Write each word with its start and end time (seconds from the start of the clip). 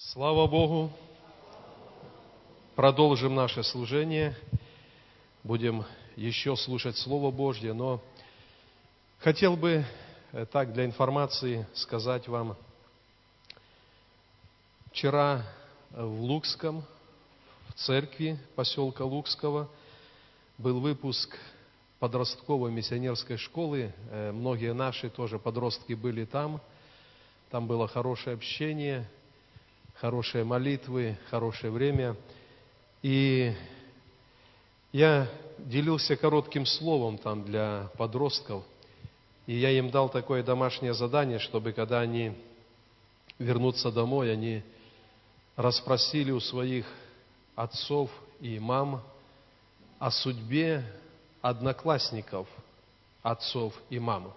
Слава 0.00 0.46
Богу! 0.46 0.92
Продолжим 2.76 3.34
наше 3.34 3.64
служение. 3.64 4.36
Будем 5.42 5.84
еще 6.14 6.54
слушать 6.54 6.96
Слово 6.96 7.32
Божье, 7.32 7.72
но 7.72 8.00
хотел 9.18 9.56
бы 9.56 9.84
э, 10.30 10.46
так 10.46 10.72
для 10.72 10.84
информации 10.84 11.66
сказать 11.74 12.28
вам. 12.28 12.56
Вчера 14.92 15.44
в 15.90 16.20
Лукском, 16.20 16.84
в 17.66 17.72
церкви 17.74 18.38
поселка 18.54 19.04
Лукского, 19.04 19.68
был 20.58 20.78
выпуск 20.78 21.36
подростковой 21.98 22.70
миссионерской 22.70 23.36
школы. 23.36 23.92
Э, 24.12 24.30
многие 24.30 24.72
наши 24.74 25.10
тоже 25.10 25.40
подростки 25.40 25.94
были 25.94 26.24
там. 26.24 26.60
Там 27.50 27.66
было 27.66 27.88
хорошее 27.88 28.36
общение– 28.36 29.04
хорошие 30.00 30.44
молитвы, 30.44 31.18
хорошее 31.28 31.72
время. 31.72 32.16
И 33.02 33.52
я 34.92 35.28
делился 35.58 36.16
коротким 36.16 36.66
словом 36.66 37.18
там 37.18 37.44
для 37.44 37.90
подростков, 37.96 38.62
и 39.46 39.56
я 39.56 39.70
им 39.70 39.90
дал 39.90 40.08
такое 40.08 40.42
домашнее 40.42 40.94
задание, 40.94 41.38
чтобы 41.38 41.72
когда 41.72 42.00
они 42.00 42.32
вернутся 43.38 43.90
домой, 43.90 44.32
они 44.32 44.62
расспросили 45.56 46.30
у 46.30 46.40
своих 46.40 46.86
отцов 47.56 48.10
и 48.40 48.58
мам 48.60 49.02
о 49.98 50.12
судьбе 50.12 50.84
одноклассников, 51.42 52.46
отцов 53.22 53.74
и 53.90 53.98
мам. 53.98 54.32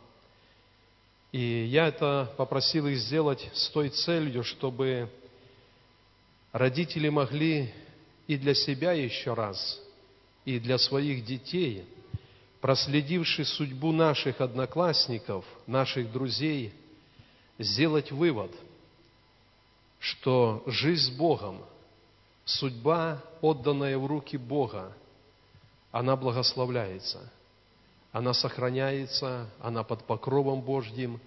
И 1.31 1.65
я 1.65 1.87
это 1.87 2.33
попросил 2.35 2.87
их 2.87 2.97
сделать 2.97 3.47
с 3.53 3.69
той 3.69 3.89
целью, 3.89 4.43
чтобы 4.43 5.09
родители 6.51 7.09
могли 7.09 7.73
и 8.27 8.37
для 8.37 8.53
себя 8.53 8.93
еще 8.93 9.33
раз, 9.33 9.79
и 10.45 10.59
для 10.59 10.77
своих 10.77 11.25
детей, 11.25 11.85
проследивши 12.59 13.45
судьбу 13.45 13.91
наших 13.91 14.41
одноклассников, 14.41 15.45
наших 15.67 16.11
друзей, 16.11 16.73
сделать 17.57 18.11
вывод, 18.11 18.51
что 19.99 20.63
жизнь 20.65 21.13
с 21.13 21.15
Богом, 21.15 21.63
судьба, 22.45 23.21
отданная 23.41 23.97
в 23.97 24.05
руки 24.05 24.37
Бога, 24.37 24.95
она 25.91 26.15
благословляется, 26.15 27.31
она 28.11 28.33
сохраняется, 28.33 29.49
она 29.59 29.83
под 29.83 30.05
покровом 30.05 30.61
Божьим, 30.61 31.19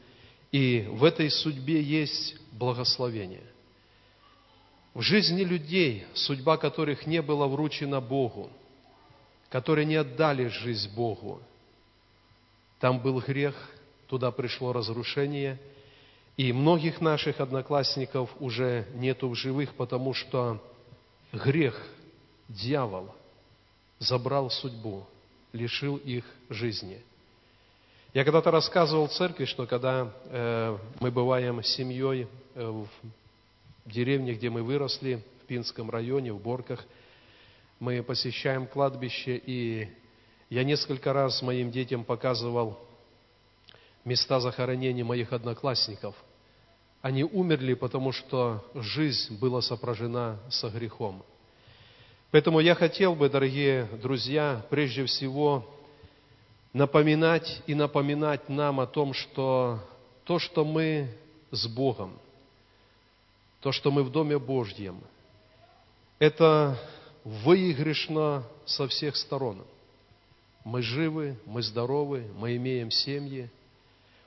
и 0.50 0.86
в 0.88 1.04
этой 1.04 1.30
судьбе 1.30 1.82
есть 1.82 2.36
благословение. 2.52 3.53
В 4.94 5.00
жизни 5.02 5.42
людей, 5.42 6.06
судьба 6.14 6.56
которых 6.56 7.04
не 7.04 7.20
была 7.20 7.48
вручена 7.48 8.00
Богу, 8.00 8.48
которые 9.48 9.86
не 9.86 9.96
отдали 9.96 10.46
жизнь 10.46 10.94
Богу, 10.94 11.42
там 12.78 13.00
был 13.00 13.20
грех, 13.20 13.56
туда 14.06 14.30
пришло 14.30 14.72
разрушение, 14.72 15.58
и 16.36 16.52
многих 16.52 17.00
наших 17.00 17.40
одноклассников 17.40 18.30
уже 18.38 18.86
нету 18.94 19.28
в 19.28 19.34
живых, 19.34 19.74
потому 19.74 20.14
что 20.14 20.62
грех, 21.32 21.80
дьявол, 22.48 23.12
забрал 23.98 24.48
судьбу, 24.48 25.06
лишил 25.52 25.96
их 25.96 26.24
жизни. 26.50 27.02
Я 28.12 28.22
когда-то 28.22 28.52
рассказывал 28.52 29.08
в 29.08 29.12
церкви, 29.12 29.44
что 29.44 29.66
когда 29.66 30.12
э, 30.26 30.78
мы 31.00 31.10
бываем 31.10 31.64
семьей 31.64 32.28
э, 32.54 32.64
в 32.64 32.88
деревне, 33.84 34.34
где 34.34 34.50
мы 34.50 34.62
выросли, 34.62 35.22
в 35.42 35.46
Пинском 35.46 35.90
районе, 35.90 36.32
в 36.32 36.40
Борках. 36.40 36.84
Мы 37.78 38.02
посещаем 38.02 38.66
кладбище, 38.66 39.36
и 39.36 39.88
я 40.48 40.64
несколько 40.64 41.12
раз 41.12 41.42
моим 41.42 41.70
детям 41.70 42.04
показывал 42.04 42.78
места 44.04 44.40
захоронения 44.40 45.04
моих 45.04 45.32
одноклассников. 45.32 46.14
Они 47.02 47.24
умерли, 47.24 47.74
потому 47.74 48.12
что 48.12 48.64
жизнь 48.74 49.38
была 49.38 49.60
сопряжена 49.60 50.38
со 50.48 50.70
грехом. 50.70 51.22
Поэтому 52.30 52.60
я 52.60 52.74
хотел 52.74 53.14
бы, 53.14 53.28
дорогие 53.28 53.84
друзья, 54.02 54.64
прежде 54.70 55.04
всего 55.04 55.70
напоминать 56.72 57.62
и 57.66 57.74
напоминать 57.74 58.48
нам 58.48 58.80
о 58.80 58.86
том, 58.86 59.12
что 59.12 59.80
то, 60.24 60.38
что 60.38 60.64
мы 60.64 61.08
с 61.50 61.66
Богом– 61.66 62.18
то, 63.64 63.72
что 63.72 63.90
мы 63.90 64.02
в 64.02 64.10
Доме 64.10 64.38
Божьем, 64.38 65.00
это 66.18 66.78
выигрышно 67.24 68.44
со 68.66 68.86
всех 68.88 69.16
сторон. 69.16 69.64
Мы 70.64 70.82
живы, 70.82 71.38
мы 71.46 71.62
здоровы, 71.62 72.30
мы 72.36 72.56
имеем 72.56 72.90
семьи. 72.90 73.48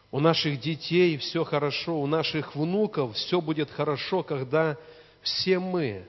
У 0.10 0.20
наших 0.20 0.60
детей 0.60 1.18
все 1.18 1.44
хорошо, 1.44 2.02
у 2.02 2.08
наших 2.08 2.56
внуков 2.56 3.14
все 3.14 3.40
будет 3.40 3.70
хорошо, 3.70 4.24
когда 4.24 4.76
все 5.22 5.60
мы 5.60 6.08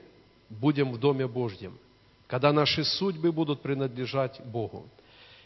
будем 0.49 0.91
в 0.91 0.97
Доме 0.97 1.27
Божьем, 1.27 1.77
когда 2.25 2.51
наши 2.51 2.83
судьбы 2.83 3.31
будут 3.31 3.61
принадлежать 3.61 4.41
Богу. 4.43 4.89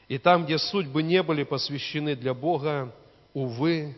И 0.08 0.18
там, 0.18 0.46
где 0.46 0.58
судьбы 0.58 1.04
не 1.04 1.22
были 1.22 1.44
посвящены 1.44 2.16
для 2.16 2.34
Бога, 2.34 2.96
увы, 3.34 3.94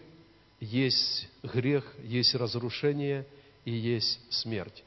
есть 0.60 1.30
грех, 1.44 1.94
есть 2.02 2.34
разрушение– 2.34 3.28
и 3.66 3.72
есть 3.72 4.20
смерть. 4.30 4.84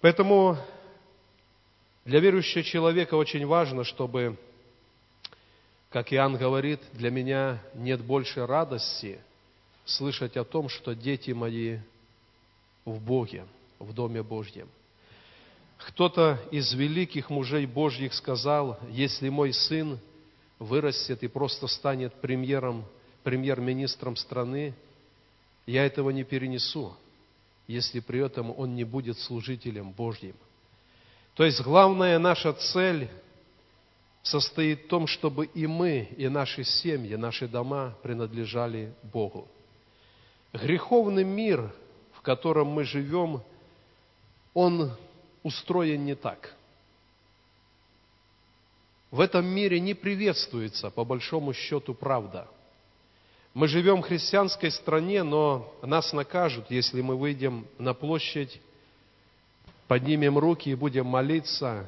Поэтому 0.00 0.56
для 2.04 2.20
верующего 2.20 2.62
человека 2.62 3.14
очень 3.14 3.44
важно, 3.44 3.84
чтобы, 3.84 4.38
как 5.90 6.12
Иоанн 6.12 6.36
говорит, 6.36 6.80
для 6.92 7.10
меня 7.10 7.62
нет 7.74 8.00
больше 8.02 8.46
радости 8.46 9.20
слышать 9.84 10.36
о 10.36 10.44
том, 10.44 10.68
что 10.68 10.94
дети 10.94 11.32
мои 11.32 11.78
в 12.84 13.00
Боге, 13.00 13.44
в 13.78 13.92
Доме 13.92 14.22
Божьем. 14.22 14.68
Кто-то 15.78 16.40
из 16.52 16.72
великих 16.72 17.30
мужей 17.30 17.66
Божьих 17.66 18.14
сказал, 18.14 18.78
если 18.88 19.28
мой 19.28 19.52
сын 19.52 19.98
вырастет 20.60 21.24
и 21.24 21.28
просто 21.28 21.66
станет 21.66 22.14
премьером, 22.14 22.84
премьер-министром 23.24 24.14
страны, 24.14 24.74
я 25.66 25.84
этого 25.84 26.10
не 26.10 26.22
перенесу 26.22 26.96
если 27.72 28.00
при 28.00 28.24
этом 28.24 28.52
он 28.56 28.74
не 28.74 28.84
будет 28.84 29.18
служителем 29.18 29.92
Божьим. 29.92 30.34
То 31.34 31.44
есть 31.44 31.62
главная 31.62 32.18
наша 32.18 32.52
цель 32.52 33.08
состоит 34.22 34.84
в 34.84 34.88
том, 34.88 35.06
чтобы 35.06 35.46
и 35.46 35.66
мы, 35.66 36.08
и 36.16 36.28
наши 36.28 36.64
семьи, 36.64 37.14
наши 37.16 37.48
дома 37.48 37.96
принадлежали 38.02 38.92
Богу. 39.02 39.48
Греховный 40.52 41.24
мир, 41.24 41.72
в 42.12 42.20
котором 42.20 42.68
мы 42.68 42.84
живем, 42.84 43.42
он 44.52 44.92
устроен 45.42 46.04
не 46.04 46.14
так. 46.14 46.54
В 49.10 49.20
этом 49.20 49.46
мире 49.46 49.80
не 49.80 49.94
приветствуется, 49.94 50.90
по 50.90 51.04
большому 51.04 51.52
счету, 51.52 51.94
правда– 51.94 52.48
мы 53.54 53.68
живем 53.68 54.00
в 54.00 54.06
христианской 54.06 54.70
стране, 54.70 55.22
но 55.22 55.74
нас 55.82 56.12
накажут, 56.12 56.70
если 56.70 57.02
мы 57.02 57.16
выйдем 57.16 57.66
на 57.78 57.92
площадь, 57.92 58.60
поднимем 59.88 60.38
руки 60.38 60.70
и 60.70 60.74
будем 60.74 61.06
молиться, 61.06 61.86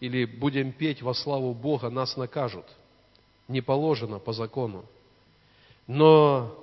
или 0.00 0.24
будем 0.24 0.72
петь 0.72 1.02
во 1.02 1.14
славу 1.14 1.54
Бога, 1.54 1.90
нас 1.90 2.16
накажут. 2.16 2.66
Не 3.46 3.60
положено 3.60 4.18
по 4.18 4.32
закону. 4.32 4.84
Но 5.86 6.58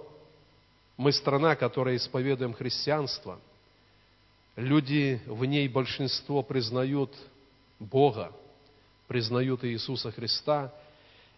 мы 0.97 1.13
страна, 1.13 1.55
которая 1.55 1.95
исповедуем 1.95 2.53
христианство. 2.53 3.39
Люди 4.57 5.21
в 5.25 5.45
ней 5.45 5.69
большинство 5.69 6.43
признают 6.43 7.15
Бога, 7.79 8.33
признают 9.07 9.63
Иисуса 9.63 10.11
Христа– 10.11 10.73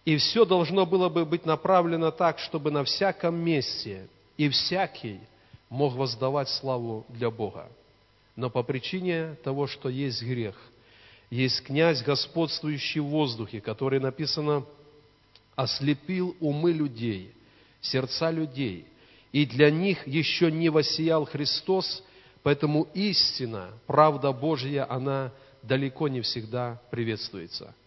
и 0.06 0.18
все 0.18 0.46
должно 0.46 0.86
было 0.86 1.10
бы 1.10 1.25
быть 1.25 1.46
направлено 1.46 2.12
так, 2.12 2.38
чтобы 2.38 2.69
на 2.69 2.84
всяком 2.84 3.36
месте 3.36 4.07
и 4.38 4.48
всякий 4.50 5.19
мог 5.68 5.96
воздавать 5.96 6.48
славу 6.50 7.06
для 7.10 7.31
Бога. 7.31 7.68
Но 8.36 8.52
по 8.52 8.62
причине 8.62 9.36
того, 9.44 9.66
что 9.66 9.90
есть 9.90 10.22
грех, 10.22 10.56
есть 11.31 11.63
князь, 11.63 12.04
господствующий 12.04 13.02
в 13.02 13.06
воздухе, 13.06 13.62
который 13.62 14.00
написано, 14.00 14.63
ослепил 15.56 16.36
умы 16.40 16.72
людей, 16.72 17.34
сердца 17.81 18.30
людей, 18.30 18.86
и 19.31 19.46
для 19.46 19.72
них 19.72 20.06
еще 20.06 20.52
не 20.52 20.69
воссиял 20.69 21.25
Христос, 21.25 22.04
поэтому 22.44 22.88
истина, 22.94 23.72
правда 23.88 24.31
Божья, 24.31 24.86
она 24.88 25.31
далеко 25.63 26.07
не 26.10 26.22
всегда 26.22 26.80
приветствуется– 26.92 27.74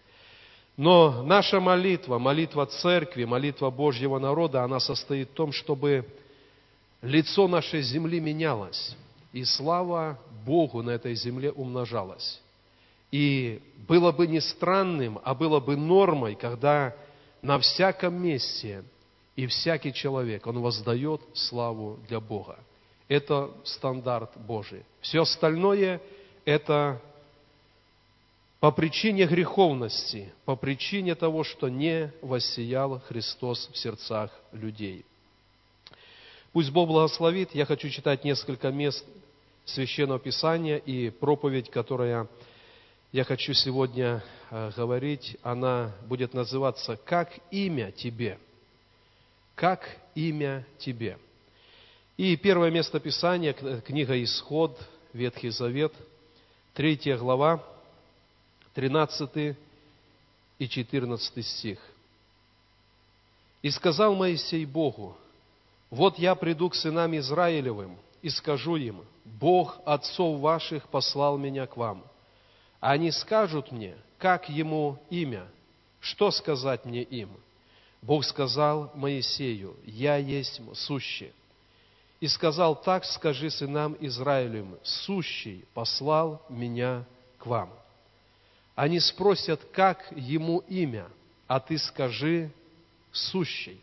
но 0.78 1.24
наша 1.24 1.58
молитва, 1.58 2.18
молитва 2.18 2.64
церкви, 2.66 3.24
молитва 3.24 3.68
Божьего 3.68 4.20
народа, 4.20 4.62
она 4.62 4.78
состоит 4.78 5.30
в 5.30 5.32
том, 5.32 5.50
чтобы 5.50 6.06
лицо 7.02 7.48
нашей 7.48 7.82
земли 7.82 8.20
менялось. 8.20 8.96
И 9.32 9.42
слава 9.42 10.20
Богу 10.46 10.82
на 10.82 10.90
этой 10.90 11.16
земле 11.16 11.50
умножалась. 11.50 12.40
И 13.10 13.60
было 13.88 14.12
бы 14.12 14.28
не 14.28 14.40
странным, 14.40 15.18
а 15.24 15.34
было 15.34 15.58
бы 15.58 15.76
нормой, 15.76 16.36
когда 16.36 16.94
на 17.42 17.58
всяком 17.58 18.14
месте 18.14 18.84
и 19.34 19.48
всякий 19.48 19.92
человек, 19.92 20.46
он 20.46 20.60
воздает 20.60 21.20
славу 21.34 21.98
для 22.08 22.20
Бога. 22.20 22.56
Это 23.08 23.50
стандарт 23.64 24.30
Божий. 24.36 24.84
Все 25.00 25.22
остальное– 25.22 26.00
это 26.44 27.02
по 28.60 28.72
причине 28.72 29.26
греховности, 29.26 30.32
по 30.44 30.56
причине 30.56 31.14
того, 31.14 31.44
что 31.44 31.68
не 31.68 32.12
воссиял 32.22 33.00
Христос 33.00 33.68
в 33.72 33.76
сердцах 33.78 34.32
людей. 34.52 35.04
Пусть 36.52 36.70
Бог 36.70 36.88
благословит. 36.88 37.54
Я 37.54 37.66
хочу 37.66 37.88
читать 37.88 38.24
несколько 38.24 38.70
мест 38.70 39.04
Священного 39.64 40.18
Писания 40.18 40.78
и 40.78 41.10
проповедь, 41.10 41.70
которая 41.70 42.26
я 43.12 43.24
хочу 43.24 43.52
сегодня 43.52 44.24
э, 44.50 44.70
говорить, 44.76 45.36
она 45.42 45.92
будет 46.06 46.34
называться 46.34 46.96
«Как 47.04 47.30
имя 47.50 47.92
тебе?» 47.92 48.38
«Как 49.54 49.96
имя 50.14 50.66
тебе?» 50.78 51.18
И 52.16 52.36
первое 52.36 52.70
место 52.70 52.98
Писания, 52.98 53.52
книга 53.52 54.20
Исход, 54.22 54.78
Ветхий 55.12 55.50
Завет, 55.50 55.92
третья 56.74 57.16
глава, 57.16 57.62
13 58.74 59.56
и 60.58 60.68
14 60.68 61.46
стих. 61.46 61.78
«И 63.62 63.70
сказал 63.70 64.14
Моисей 64.14 64.64
Богу, 64.64 65.16
вот 65.90 66.18
я 66.18 66.34
приду 66.34 66.68
к 66.68 66.74
сынам 66.74 67.16
Израилевым 67.16 67.96
и 68.22 68.28
скажу 68.28 68.76
им, 68.76 69.04
Бог 69.24 69.78
отцов 69.84 70.40
ваших 70.40 70.88
послал 70.88 71.38
меня 71.38 71.66
к 71.66 71.76
вам. 71.76 72.04
Они 72.80 73.10
скажут 73.10 73.72
мне, 73.72 73.96
как 74.18 74.48
ему 74.48 74.98
имя, 75.10 75.46
что 76.00 76.30
сказать 76.30 76.84
мне 76.84 77.02
им? 77.02 77.30
Бог 78.02 78.24
сказал 78.24 78.92
Моисею, 78.94 79.76
я 79.84 80.16
есть 80.16 80.60
сущий. 80.74 81.32
И 82.20 82.28
сказал, 82.28 82.74
так 82.74 83.04
скажи 83.04 83.50
сынам 83.50 83.96
Израилевым, 84.00 84.78
сущий 84.82 85.64
послал 85.74 86.42
меня 86.48 87.04
к 87.38 87.46
вам. 87.46 87.70
Они 88.78 89.00
спросят, 89.00 89.60
как 89.72 90.06
ему 90.14 90.60
имя, 90.68 91.08
а 91.48 91.58
ты 91.58 91.78
скажи, 91.78 92.48
сущий. 93.10 93.80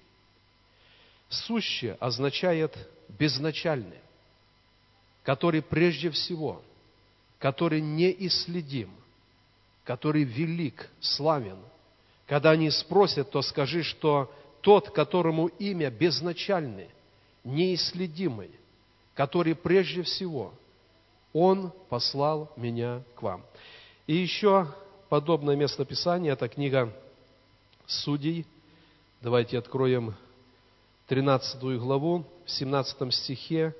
Сущее 1.28 1.98
означает 2.00 2.74
безначальный, 3.10 4.00
который 5.24 5.62
прежде 5.62 6.10
всего, 6.12 6.62
который 7.40 7.82
неисследим, 7.82 8.90
который 9.84 10.24
велик, 10.24 10.90
славен. 11.02 11.58
Когда 12.26 12.52
они 12.52 12.70
спросят, 12.70 13.32
то 13.32 13.42
скажи, 13.42 13.84
что 13.84 14.34
тот, 14.62 14.92
которому 14.92 15.48
имя 15.48 15.92
безначальный, 15.92 16.88
неисследимый, 17.44 18.52
который 19.14 19.56
прежде 19.56 20.04
всего, 20.04 20.54
Он 21.34 21.74
послал 21.90 22.54
меня 22.56 23.04
к 23.16 23.22
вам. 23.24 23.44
И 24.08 24.16
еще 24.16 24.74
подобное 25.10 25.56
местописание, 25.56 26.34
это 26.34 26.48
книга 26.48 26.92
Судей. 27.88 28.46
Давайте 29.22 29.58
откроем 29.58 30.16
13 31.08 31.62
главу, 31.80 32.26
в 32.46 32.52
17 32.52 33.14
стихе 33.14 33.76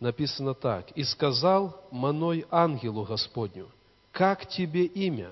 написано 0.00 0.54
так. 0.54 0.90
«И 0.92 1.04
сказал 1.04 1.80
Маной 1.90 2.46
ангелу 2.50 3.04
Господню, 3.04 3.68
как 4.12 4.46
тебе 4.48 4.84
имя, 4.84 5.30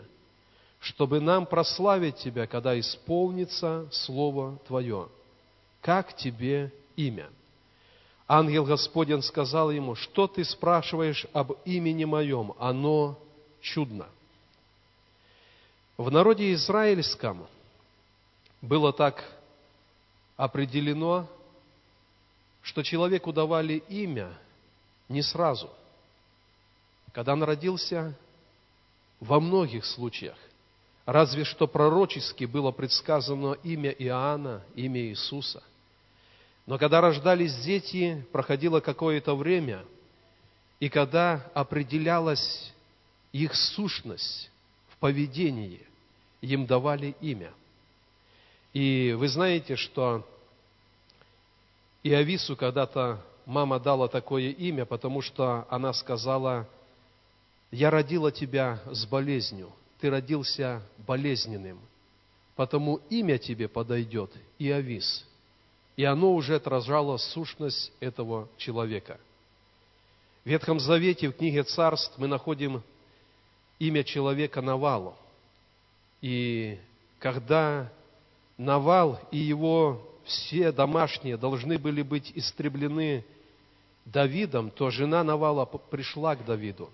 чтобы 0.80 1.20
нам 1.20 1.46
прославить 1.46 2.16
тебя, 2.16 2.46
когда 2.46 2.78
исполнится 2.78 3.88
Слово 3.90 4.58
Твое? 4.66 5.08
Как 5.80 6.14
тебе 6.14 6.72
имя?» 6.96 7.28
Ангел 8.28 8.66
Господень 8.66 9.22
сказал 9.22 9.70
ему, 9.70 9.94
что 9.94 10.26
ты 10.26 10.44
спрашиваешь 10.44 11.26
об 11.32 11.52
имени 11.64 12.04
моем? 12.04 12.52
Оно 12.58 13.18
чудно. 13.62 14.06
В 15.98 16.12
народе 16.12 16.52
израильском 16.52 17.48
было 18.62 18.92
так 18.92 19.24
определено, 20.36 21.26
что 22.62 22.84
человеку 22.84 23.32
давали 23.32 23.82
имя 23.88 24.32
не 25.08 25.22
сразу. 25.22 25.68
Когда 27.12 27.32
он 27.32 27.42
родился, 27.42 28.16
во 29.18 29.40
многих 29.40 29.84
случаях, 29.84 30.36
разве 31.04 31.42
что 31.42 31.66
пророчески 31.66 32.44
было 32.44 32.70
предсказано 32.70 33.54
имя 33.64 33.90
Иоанна, 33.90 34.62
имя 34.76 35.00
Иисуса. 35.00 35.64
Но 36.66 36.78
когда 36.78 37.00
рождались 37.00 37.56
дети, 37.56 38.24
проходило 38.30 38.78
какое-то 38.78 39.34
время, 39.34 39.84
и 40.78 40.88
когда 40.88 41.50
определялась 41.54 42.72
их 43.32 43.56
сущность 43.56 44.48
в 44.90 44.98
поведении, 44.98 45.87
им 46.40 46.66
давали 46.66 47.14
имя– 47.20 47.52
и 48.72 49.14
вы 49.18 49.28
знаете, 49.28 49.76
что 49.76 50.26
Иовису 52.02 52.56
когда-то 52.56 53.20
мама 53.46 53.80
дала 53.80 54.08
такое 54.08 54.50
имя, 54.50 54.84
потому 54.84 55.22
что 55.22 55.66
она 55.70 55.92
сказала, 55.92 56.68
я 57.70 57.90
родила 57.90 58.30
тебя 58.30 58.80
с 58.86 59.06
болезнью, 59.06 59.72
ты 60.00 60.10
родился 60.10 60.82
болезненным, 60.98 61.80
потому 62.56 63.00
имя 63.10 63.38
тебе 63.38 63.68
подойдет 63.68 64.30
Иовис. 64.58 65.24
И 65.96 66.04
оно 66.04 66.32
уже 66.34 66.54
отражало 66.54 67.16
сущность 67.16 67.90
этого 67.98 68.48
человека. 68.56 69.18
В 70.44 70.48
Ветхом 70.48 70.78
Завете, 70.78 71.28
в 71.28 71.32
книге 71.32 71.64
Царств, 71.64 72.16
мы 72.16 72.28
находим 72.28 72.82
имя 73.80 74.04
человека 74.04 74.62
Навалу. 74.62 75.16
И 76.20 76.78
когда 77.18 77.90
Навал 78.56 79.20
и 79.30 79.38
его 79.38 80.02
все 80.24 80.72
домашние 80.72 81.36
должны 81.36 81.78
были 81.78 82.02
быть 82.02 82.32
истреблены 82.34 83.24
Давидом, 84.04 84.70
то 84.70 84.90
жена 84.90 85.22
Навала 85.22 85.64
пришла 85.64 86.34
к 86.34 86.44
Давиду, 86.44 86.90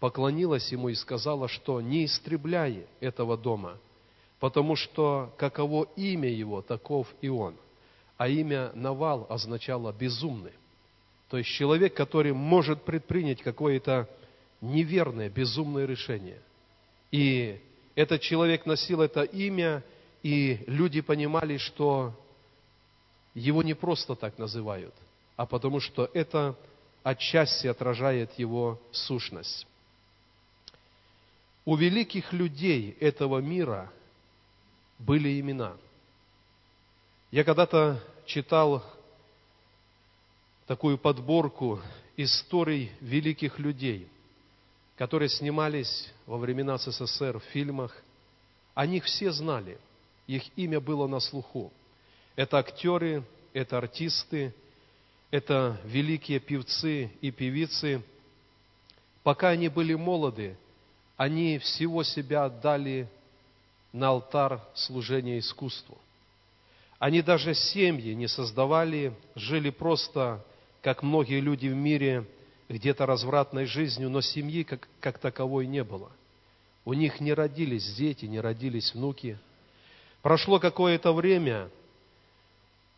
поклонилась 0.00 0.70
ему 0.70 0.88
и 0.88 0.94
сказала, 0.94 1.48
что 1.48 1.80
не 1.80 2.04
истребляй 2.04 2.86
этого 3.00 3.36
дома, 3.36 3.78
потому 4.38 4.76
что 4.76 5.32
каково 5.38 5.88
имя 5.96 6.28
его, 6.28 6.62
таков 6.62 7.08
и 7.20 7.28
он. 7.28 7.54
А 8.18 8.28
имя 8.28 8.70
Навал 8.74 9.26
означало 9.28 9.92
безумный. 9.92 10.52
То 11.28 11.38
есть 11.38 11.50
человек, 11.50 11.94
который 11.94 12.32
может 12.32 12.82
предпринять 12.82 13.42
какое-то 13.42 14.08
неверное, 14.60 15.28
безумное 15.28 15.86
решение. 15.86 16.40
И 17.10 17.60
этот 17.96 18.20
человек 18.20 18.66
носил 18.66 19.02
это 19.02 19.22
имя– 19.24 19.82
и 20.26 20.64
люди 20.66 21.02
понимали, 21.02 21.56
что 21.56 22.12
его 23.32 23.62
не 23.62 23.74
просто 23.74 24.16
так 24.16 24.38
называют, 24.38 24.92
а 25.36 25.46
потому 25.46 25.78
что 25.78 26.10
это 26.14 26.56
отчасти 27.04 27.68
отражает 27.68 28.36
его 28.36 28.80
сущность. 28.90 29.68
У 31.64 31.76
великих 31.76 32.32
людей 32.32 32.96
этого 32.98 33.38
мира 33.38 33.92
были 34.98 35.38
имена. 35.38 35.76
Я 37.30 37.44
когда-то 37.44 38.02
читал 38.24 38.84
такую 40.66 40.98
подборку 40.98 41.80
историй 42.16 42.90
великих 43.00 43.60
людей, 43.60 44.08
которые 44.96 45.28
снимались 45.28 46.10
во 46.26 46.38
времена 46.38 46.78
СССР 46.78 47.38
в 47.38 47.44
фильмах. 47.52 47.96
О 48.74 48.86
них 48.86 49.04
все 49.04 49.30
знали– 49.30 49.78
их 50.26 50.42
имя 50.56 50.80
было 50.80 51.06
на 51.06 51.20
слуху. 51.20 51.72
Это 52.34 52.58
актеры, 52.58 53.22
это 53.52 53.78
артисты, 53.78 54.52
это 55.30 55.80
великие 55.84 56.40
певцы 56.40 57.10
и 57.20 57.30
певицы. 57.30 58.02
Пока 59.22 59.50
они 59.50 59.68
были 59.68 59.94
молоды, 59.94 60.56
они 61.16 61.58
всего 61.58 62.02
себя 62.02 62.44
отдали 62.44 63.08
на 63.92 64.08
алтарь 64.08 64.58
служения 64.74 65.38
искусству. 65.38 65.96
Они 66.98 67.22
даже 67.22 67.54
семьи 67.54 68.12
не 68.14 68.26
создавали, 68.26 69.14
жили 69.34 69.70
просто, 69.70 70.44
как 70.82 71.02
многие 71.02 71.40
люди 71.40 71.68
в 71.68 71.74
мире, 71.74 72.26
где-то 72.68 73.06
развратной 73.06 73.66
жизнью, 73.66 74.10
но 74.10 74.20
семьи 74.20 74.62
как, 74.62 74.88
как 75.00 75.18
таковой 75.18 75.66
не 75.66 75.84
было. 75.84 76.10
У 76.84 76.92
них 76.92 77.20
не 77.20 77.32
родились 77.32 77.94
дети, 77.94 78.26
не 78.26 78.40
родились 78.40 78.94
внуки– 78.94 79.38
Прошло 80.26 80.58
какое-то 80.58 81.12
время, 81.12 81.70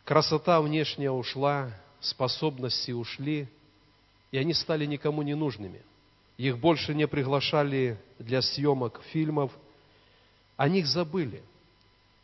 красота 0.04 0.62
внешняя 0.62 1.10
ушла, 1.10 1.70
способности 2.00 2.90
ушли, 2.92 3.46
и 4.30 4.38
они 4.38 4.54
стали 4.54 4.87
никому 4.87 5.20
не 5.20 5.34
нужными. 5.34 5.82
их 6.38 6.56
больше 6.56 6.94
не 6.94 7.06
приглашали 7.06 8.00
для 8.18 8.40
съемок 8.40 9.02
фильмов, 9.12 9.52
о 10.56 10.70
них 10.70 10.87
забыли. 10.87 11.42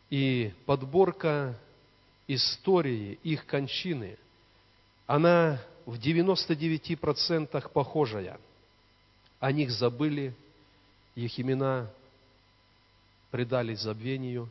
И 0.09 0.55
подборка 0.65 1.55
истории 2.27 3.19
их 3.23 3.45
кончины, 3.45 4.17
она 5.07 5.61
в 5.87 5.99
99% 5.99 7.71
похожая. 7.71 8.39
О 9.41 9.53
них 9.53 9.71
забыли, 9.71 10.35
их 11.15 11.39
имена 11.39 11.91
предались 13.31 13.81
забвению. 13.81 14.49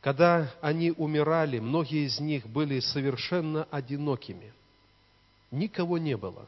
Когда 0.00 0.52
они 0.60 0.90
умирали, 0.90 1.58
многие 1.58 2.06
из 2.06 2.20
них 2.20 2.46
были 2.46 2.80
совершенно 2.80 3.64
одинокими. 3.70 4.52
Никого 5.50 5.98
не 5.98 6.16
было, 6.16 6.46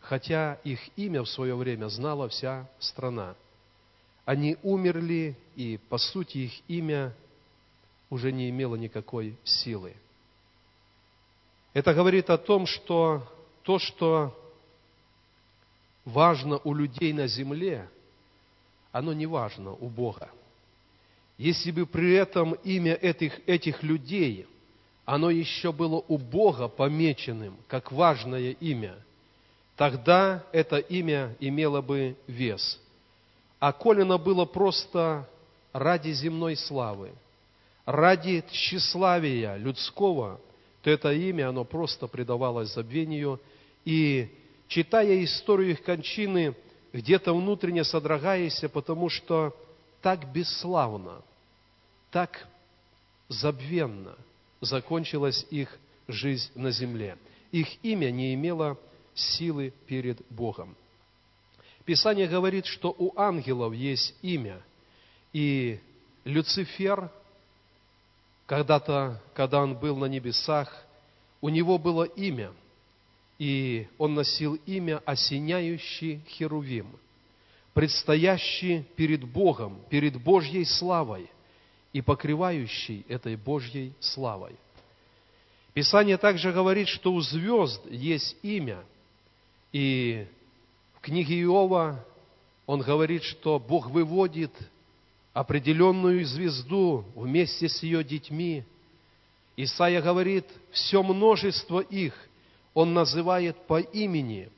хотя 0.00 0.54
их 0.64 0.80
имя 0.96 1.22
в 1.22 1.28
свое 1.28 1.56
время 1.56 1.88
знала 1.88 2.28
вся 2.28 2.68
страна. 2.78 3.34
Они 4.24 4.56
умерли, 4.62 5.36
и, 5.56 5.80
по 5.88 5.96
сути, 5.96 6.38
их 6.38 6.52
имя 6.68 7.14
уже 8.10 8.30
не 8.30 8.50
имело 8.50 8.76
никакой 8.76 9.36
силы. 9.42 9.94
Это 11.78 11.94
говорит 11.94 12.28
о 12.28 12.38
том, 12.38 12.66
что 12.66 13.22
то, 13.62 13.78
что 13.78 14.36
важно 16.04 16.58
у 16.64 16.74
людей 16.74 17.12
на 17.12 17.28
земле, 17.28 17.88
оно 18.90 19.12
не 19.12 19.26
важно 19.26 19.74
у 19.74 19.88
Бога. 19.88 20.28
Если 21.36 21.70
бы 21.70 21.86
при 21.86 22.14
этом 22.14 22.54
имя 22.64 22.94
этих, 22.94 23.48
этих 23.48 23.84
людей, 23.84 24.48
оно 25.04 25.30
еще 25.30 25.70
было 25.70 26.02
у 26.08 26.18
Бога 26.18 26.66
помеченным, 26.66 27.56
как 27.68 27.92
важное 27.92 28.56
имя, 28.58 28.96
тогда 29.76 30.42
это 30.50 30.78
имя 30.78 31.36
имело 31.38 31.80
бы 31.80 32.16
вес. 32.26 32.80
А 33.60 33.72
коли 33.72 34.02
было 34.18 34.46
просто 34.46 35.28
ради 35.72 36.10
земной 36.10 36.56
славы, 36.56 37.12
ради 37.86 38.44
тщеславия 38.50 39.54
людского, 39.54 40.40
то 40.82 40.90
это 40.90 41.12
имя, 41.12 41.48
оно 41.48 41.64
просто 41.64 42.06
предавалось 42.06 42.72
забвению. 42.72 43.40
И 43.84 44.28
читая 44.68 45.22
историю 45.24 45.70
их 45.70 45.82
кончины, 45.82 46.54
где-то 46.92 47.34
внутренне 47.34 47.84
содрогаясь, 47.84 48.62
потому 48.72 49.08
что 49.08 49.54
так 50.00 50.32
бесславно, 50.32 51.22
так 52.10 52.46
забвенно 53.28 54.16
закончилась 54.60 55.46
их 55.50 55.76
жизнь 56.06 56.50
на 56.54 56.70
земле. 56.70 57.18
Их 57.52 57.82
имя 57.84 58.10
не 58.10 58.34
имело 58.34 58.78
силы 59.14 59.72
перед 59.86 60.20
Богом. 60.30 60.76
Писание 61.84 62.28
говорит, 62.28 62.66
что 62.66 62.94
у 62.96 63.18
ангелов 63.18 63.72
есть 63.72 64.14
имя, 64.22 64.60
и 65.32 65.80
Люцифер 66.24 67.10
когда-то, 68.48 69.20
когда 69.34 69.60
он 69.62 69.74
был 69.74 69.94
на 69.96 70.06
небесах, 70.06 70.74
у 71.42 71.50
него 71.50 71.76
было 71.76 72.04
имя, 72.04 72.50
и 73.38 73.86
он 73.98 74.14
носил 74.14 74.54
имя 74.64 75.02
осеняющий 75.04 76.22
Херувим, 76.26 76.88
предстоящий 77.74 78.84
перед 78.96 79.22
Богом, 79.22 79.78
перед 79.90 80.20
Божьей 80.20 80.64
славой 80.64 81.30
и 81.92 82.00
покрывающий 82.00 83.04
этой 83.06 83.36
Божьей 83.36 83.92
славой. 84.00 84.56
Писание 85.74 86.16
также 86.16 86.50
говорит, 86.50 86.88
что 86.88 87.12
у 87.12 87.20
звезд 87.20 87.82
есть 87.90 88.34
имя, 88.42 88.82
и 89.72 90.26
в 90.94 91.00
книге 91.00 91.42
Иова 91.42 92.02
он 92.64 92.80
говорит, 92.80 93.24
что 93.24 93.58
Бог 93.58 93.90
выводит 93.90 94.52
определенную 95.32 96.24
звезду 96.24 97.04
вместе 97.14 97.68
с 97.68 97.82
ее 97.82 98.02
детьми. 98.02 98.64
Исаия 99.56 100.00
говорит, 100.00 100.46
все 100.70 101.02
множество 101.02 101.80
их 101.80 102.14
он 102.74 102.94
называет 102.94 103.56
по 103.66 103.80
имени, 103.80 104.50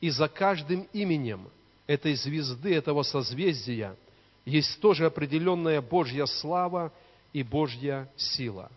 и 0.00 0.10
за 0.10 0.28
каждым 0.28 0.86
именем 0.92 1.48
этой 1.86 2.14
звезды, 2.14 2.74
этого 2.74 3.02
созвездия, 3.02 3.96
есть 4.44 4.80
тоже 4.80 5.06
определенная 5.06 5.80
Божья 5.80 6.26
слава 6.26 6.92
и 7.32 7.42
Божья 7.42 8.10
сила. 8.16 8.70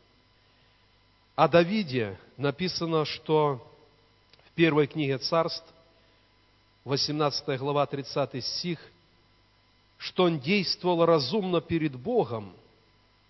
О 1.35 1.47
Давиде 1.49 2.17
написано, 2.37 3.03
что 3.03 3.65
в 4.45 4.51
первой 4.51 4.87
книге 4.87 5.17
царств, 5.17 5.65
18 6.85 7.59
глава, 7.59 7.85
30 7.85 8.43
стих– 8.45 8.79
что 10.05 10.25
он 10.25 10.39
действовал 10.39 11.03
разумно 11.03 11.61
перед 11.61 11.95
Богом, 11.95 12.53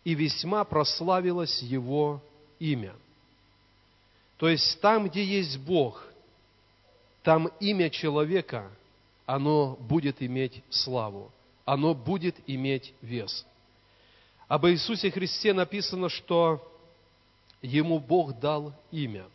и 0.03 0.13
весьма 0.13 0.65
прославилось 0.65 1.61
его 1.61 2.21
имя. 2.59 2.93
То 4.35 4.49
есть 4.49 4.81
там, 4.81 5.07
где 5.07 5.23
есть 5.23 5.57
Бог, 5.59 6.05
там 7.23 7.47
имя 7.61 7.89
человека, 7.89 8.69
оно 9.25 9.77
будет 9.79 10.21
иметь 10.21 10.61
славу, 10.69 11.31
оно 11.63 11.93
будет 11.93 12.35
иметь 12.45 12.93
вес. 13.01 13.45
Об 14.49 14.67
Иисусе 14.67 15.11
Христе 15.11 15.53
написано, 15.53 16.09
что 16.09 16.61
Ему 17.61 17.99
Бог 17.99 18.37
дал 18.37 18.73
имя. 18.91 19.25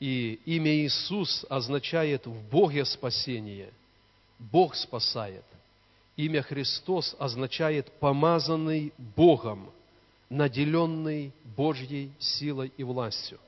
И 0.00 0.40
имя 0.46 0.84
Иисус 0.84 1.46
означает 1.48 2.26
в 2.26 2.42
Боге 2.50 2.84
спасение. 2.84 3.72
Бог 4.40 4.74
спасает– 4.74 5.44
Имя 6.18 6.42
Христос 6.42 7.14
означает 7.20 7.92
помазанный 8.00 8.92
Богом, 8.98 9.70
наделенный 10.28 11.32
Божьей 11.56 12.10
силой 12.18 12.72
и 12.76 12.82
властью. 12.82 13.38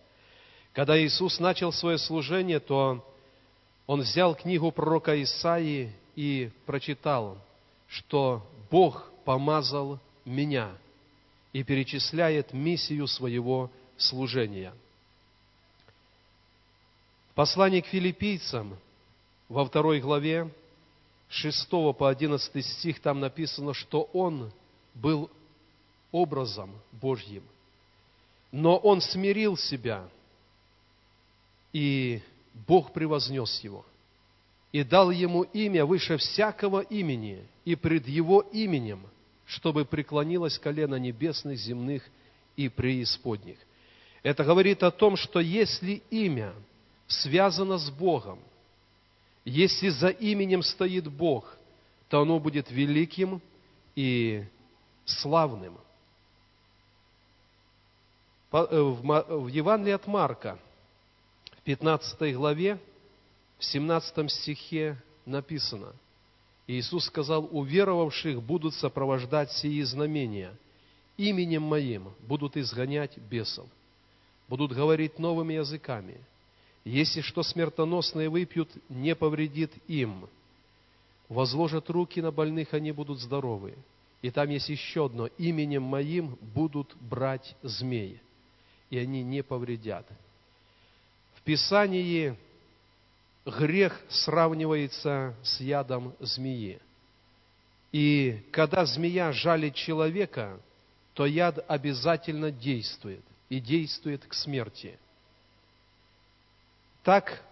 Когда 0.72 0.96
Иисус 0.96 1.40
начал 1.40 1.72
свое 1.72 1.98
служение, 1.98 2.60
то 2.60 3.04
Он 3.88 4.02
взял 4.02 4.36
книгу 4.36 4.70
пророка 4.70 5.20
Исаии 5.20 5.92
и 6.14 6.52
прочитал, 6.64 7.38
что 7.88 8.48
Бог 8.70 9.10
помазал 9.24 9.98
меня 10.24 10.70
и 11.52 11.64
перечисляет 11.64 12.52
миссию 12.52 13.08
своего 13.08 13.68
служения. 13.96 14.72
Послание 17.34 17.82
к 17.82 17.86
филиппийцам 17.86 18.76
во 19.48 19.64
второй 19.64 19.98
главе 19.98 20.48
6 21.30 21.70
по 21.70 22.08
11 22.08 22.66
стих 22.66 23.00
там 23.00 23.20
написано, 23.20 23.72
что 23.72 24.02
он 24.12 24.52
был 24.94 25.30
образом 26.10 26.70
Божьим. 26.92 27.44
Но 28.50 28.76
он 28.76 29.00
смирил 29.00 29.56
себя, 29.56 30.08
и 31.72 32.20
Бог 32.66 32.92
превознес 32.92 33.60
его, 33.60 33.86
и 34.72 34.82
дал 34.82 35.12
ему 35.12 35.42
имя 35.42 35.86
выше 35.86 36.16
всякого 36.16 36.80
имени, 36.80 37.46
и 37.64 37.76
пред 37.76 38.08
его 38.08 38.40
именем, 38.40 39.06
чтобы 39.46 39.84
преклонилось 39.84 40.58
колено 40.58 40.96
небесных, 40.96 41.58
земных 41.58 42.02
и 42.56 42.68
преисподних. 42.68 43.56
Это 44.24 44.42
говорит 44.42 44.82
о 44.82 44.90
том, 44.90 45.16
что 45.16 45.38
если 45.38 46.02
имя 46.10 46.52
связано 47.06 47.78
с 47.78 47.88
Богом, 47.88 48.40
если 49.44 49.88
за 49.88 50.08
именем 50.08 50.62
стоит 50.62 51.08
Бог, 51.08 51.56
то 52.08 52.20
оно 52.20 52.38
будет 52.38 52.70
великим 52.70 53.40
и 53.94 54.44
славным. 55.04 55.78
Э, 58.52 58.66
в 58.80 59.46
Евангелии 59.48 59.92
от 59.92 60.06
Марка, 60.06 60.58
в 61.58 61.62
15 61.62 62.34
главе, 62.34 62.78
в 63.58 63.64
17 63.64 64.30
стихе 64.30 65.00
написано, 65.24 65.92
Иисус 66.66 67.06
сказал, 67.06 67.48
уверовавших 67.50 68.42
будут 68.42 68.74
сопровождать 68.74 69.52
сии 69.52 69.82
знамения, 69.82 70.54
именем 71.16 71.62
Моим 71.62 72.12
будут 72.20 72.56
изгонять 72.56 73.16
бесов, 73.18 73.68
будут 74.48 74.72
говорить 74.72 75.18
новыми 75.18 75.54
языками– 75.54 76.20
если 76.84 77.20
что 77.20 77.42
смертоносное 77.42 78.30
выпьют, 78.30 78.70
не 78.88 79.14
повредит 79.14 79.72
им. 79.86 80.28
Возложат 81.28 81.90
руки 81.90 82.20
на 82.20 82.30
больных, 82.30 82.74
они 82.74 82.92
будут 82.92 83.20
здоровы. 83.20 83.74
И 84.22 84.30
там 84.30 84.48
есть 84.50 84.68
еще 84.68 85.06
одно. 85.06 85.26
Именем 85.38 85.82
моим 85.82 86.38
будут 86.40 86.94
брать 86.96 87.54
змеи, 87.62 88.20
и 88.88 88.98
они 88.98 89.22
не 89.22 89.42
повредят. 89.42 90.06
В 91.34 91.42
Писании 91.42 92.36
грех 93.46 94.00
сравнивается 94.08 95.34
с 95.42 95.60
ядом 95.60 96.14
змеи. 96.20 96.80
И 97.92 98.42
когда 98.52 98.84
змея 98.84 99.32
жалит 99.32 99.74
человека, 99.74 100.60
то 101.14 101.26
яд 101.26 101.64
обязательно 101.68 102.50
действует, 102.50 103.24
и 103.48 103.60
действует 103.60 104.24
к 104.24 104.32
смерти– 104.32 104.98
так 107.02 107.42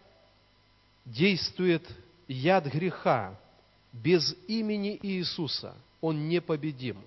действует 1.04 1.88
яд 2.26 2.66
греха 2.66 3.38
без 3.92 4.36
имени 4.46 4.98
Иисуса, 5.02 5.74
он 6.00 6.28
непобедим. 6.28 6.98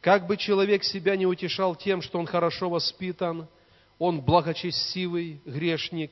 Как 0.00 0.26
бы 0.26 0.36
человек 0.36 0.82
себя 0.82 1.16
не 1.16 1.26
утешал 1.26 1.76
тем, 1.76 2.02
что 2.02 2.18
он 2.18 2.26
хорошо 2.26 2.68
воспитан, 2.68 3.46
он 3.98 4.20
благочестивый 4.20 5.40
грешник, 5.46 6.10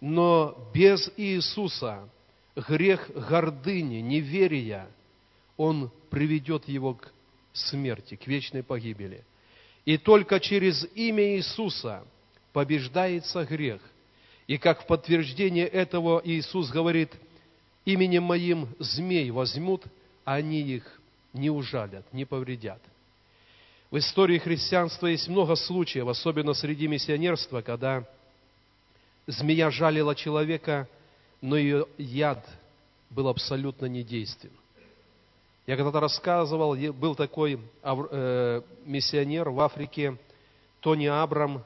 но 0.00 0.70
без 0.74 1.08
Иисуса 1.16 2.08
грех 2.56 3.08
гордыни, 3.14 4.00
неверия, 4.00 4.88
он 5.56 5.90
приведет 6.10 6.66
его 6.66 6.94
к 6.94 7.12
смерти, 7.52 8.16
к 8.16 8.26
вечной 8.26 8.64
погибели. 8.64 9.24
И 9.84 9.98
только 9.98 10.40
через 10.40 10.84
имя 10.94 11.36
Иисуса 11.36 12.04
побеждается 12.52 13.44
грех. 13.44 13.80
И 14.52 14.58
как 14.58 14.82
в 14.82 14.86
подтверждение 14.86 15.66
этого 15.66 16.20
Иисус 16.22 16.68
говорит, 16.68 17.10
именем 17.86 18.24
моим 18.24 18.68
змей 18.78 19.30
возьмут, 19.30 19.82
а 20.26 20.34
они 20.34 20.60
их 20.60 21.00
не 21.32 21.48
ужалят, 21.48 22.04
не 22.12 22.26
повредят. 22.26 22.82
В 23.90 23.96
истории 23.96 24.36
христианства 24.36 25.06
есть 25.06 25.26
много 25.26 25.56
случаев, 25.56 26.06
особенно 26.06 26.52
среди 26.52 26.86
миссионерства, 26.86 27.62
когда 27.62 28.06
змея 29.26 29.70
жалила 29.70 30.14
человека, 30.14 30.86
но 31.40 31.56
ее 31.56 31.86
яд 31.96 32.46
был 33.08 33.28
абсолютно 33.28 33.86
недействен. 33.86 34.52
Я 35.66 35.78
когда-то 35.78 36.00
рассказывал, 36.00 36.76
был 36.92 37.14
такой 37.14 37.58
э, 37.82 38.62
миссионер 38.84 39.48
в 39.48 39.60
Африке, 39.60 40.18
Тони 40.80 41.06
Абрам, 41.06 41.64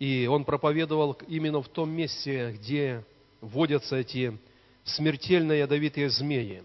и 0.00 0.26
он 0.26 0.44
проповедовал 0.44 1.12
именно 1.28 1.62
в 1.62 1.68
том 1.68 1.90
месте, 1.90 2.52
где 2.52 3.04
водятся 3.42 3.96
эти 3.96 4.36
смертельно 4.82 5.52
ядовитые 5.52 6.08
змеи. 6.08 6.64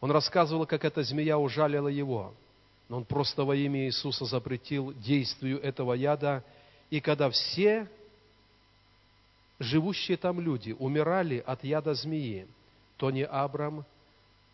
Он 0.00 0.12
рассказывал, 0.12 0.64
как 0.64 0.84
эта 0.84 1.02
змея 1.02 1.36
ужалила 1.36 1.88
его, 1.88 2.32
но 2.88 2.98
он 2.98 3.04
просто 3.04 3.44
во 3.44 3.56
имя 3.56 3.86
Иисуса 3.86 4.24
запретил 4.24 4.92
действию 4.92 5.60
этого 5.60 5.94
яда, 5.94 6.44
и 6.90 7.00
когда 7.00 7.28
все 7.28 7.88
живущие 9.58 10.16
там 10.16 10.40
люди 10.40 10.76
умирали 10.78 11.42
от 11.44 11.64
яда 11.64 11.94
змеи, 11.94 12.46
Тони 12.98 13.22
Абрам 13.22 13.84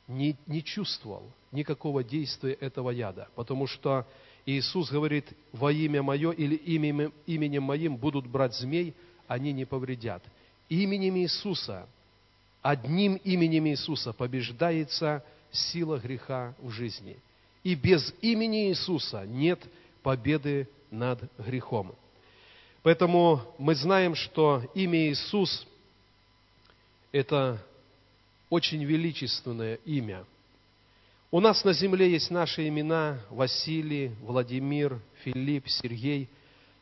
не, 0.09 0.37
не 0.47 0.65
чувствовал 0.65 1.31
никакого 1.53 2.03
действия 2.03 2.55
этого 2.55 2.91
яда, 2.91 3.29
потому 3.35 3.67
что 3.67 4.07
Иисус 4.47 4.91
говорит, 4.91 5.27
во 5.53 5.73
имя 5.73 6.03
Мое 6.03 6.31
или 6.33 6.57
именем, 6.57 7.13
именем 7.27 7.63
Моим 7.63 7.97
будут 7.97 8.27
брать 8.27 8.55
змей, 8.55 8.95
они 9.29 9.53
не 9.53 9.65
повредят. 9.65 10.23
Именем 10.69 11.17
Иисуса, 11.17 11.87
одним 12.63 13.17
именем 13.17 13.67
Иисуса 13.69 14.13
побеждается 14.13 15.25
сила 15.53 15.99
греха 15.99 16.55
в 16.61 16.71
жизни. 16.71 17.17
И 17.63 17.75
без 17.75 18.15
имени 18.23 18.71
Иисуса 18.71 19.25
нет 19.27 19.61
победы 20.03 20.69
над 20.91 21.21
грехом. 21.39 21.95
Поэтому 22.83 23.43
мы 23.59 23.75
знаем, 23.75 24.15
что 24.15 24.63
имя 24.75 25.11
Иисус– 25.11 25.67
это 27.13 27.63
очень 28.49 28.83
величественное 28.85 29.77
имя. 29.85 30.25
У 31.33 31.39
нас 31.39 31.63
на 31.63 31.73
земле 31.73 32.11
есть 32.11 32.33
наши 32.33 32.67
имена 32.67 33.21
Василий, 33.31 34.09
Владимир, 34.23 35.01
Филипп, 35.23 35.69
Сергей. 35.69 36.29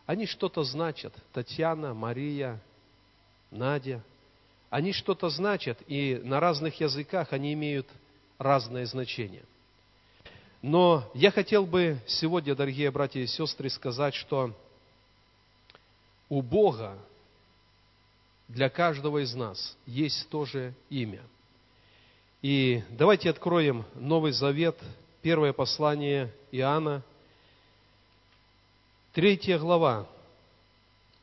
Они 0.06 0.24
что-то 0.24 0.62
значат. 0.62 1.12
Татьяна, 1.34 1.92
Мария, 1.92 2.58
Надя. 3.50 4.02
Они 4.70 4.94
что-то 4.94 5.28
значат, 5.28 5.78
и 5.86 6.18
на 6.24 6.40
разных 6.40 6.80
языках 6.80 7.34
они 7.34 7.52
имеют 7.52 7.86
разное 8.38 8.86
значение. 8.86 9.44
Но 10.62 11.10
я 11.12 11.30
хотел 11.30 11.66
бы 11.66 11.98
сегодня, 12.06 12.54
дорогие 12.54 12.90
братья 12.90 13.20
и 13.20 13.26
сестры, 13.26 13.68
сказать, 13.68 14.14
что 14.14 14.54
у 16.30 16.40
Бога 16.40 16.98
для 18.48 18.70
каждого 18.70 19.22
из 19.22 19.34
нас 19.34 19.76
есть 19.84 20.26
тоже 20.30 20.72
имя– 20.88 21.20
и 22.42 22.82
давайте 22.90 23.30
откроем 23.30 23.84
Новый 23.94 24.32
Завет, 24.32 24.76
первое 25.22 25.52
послание 25.52 26.32
Иоанна, 26.52 27.02
третья 29.12 29.58
глава, 29.58 30.06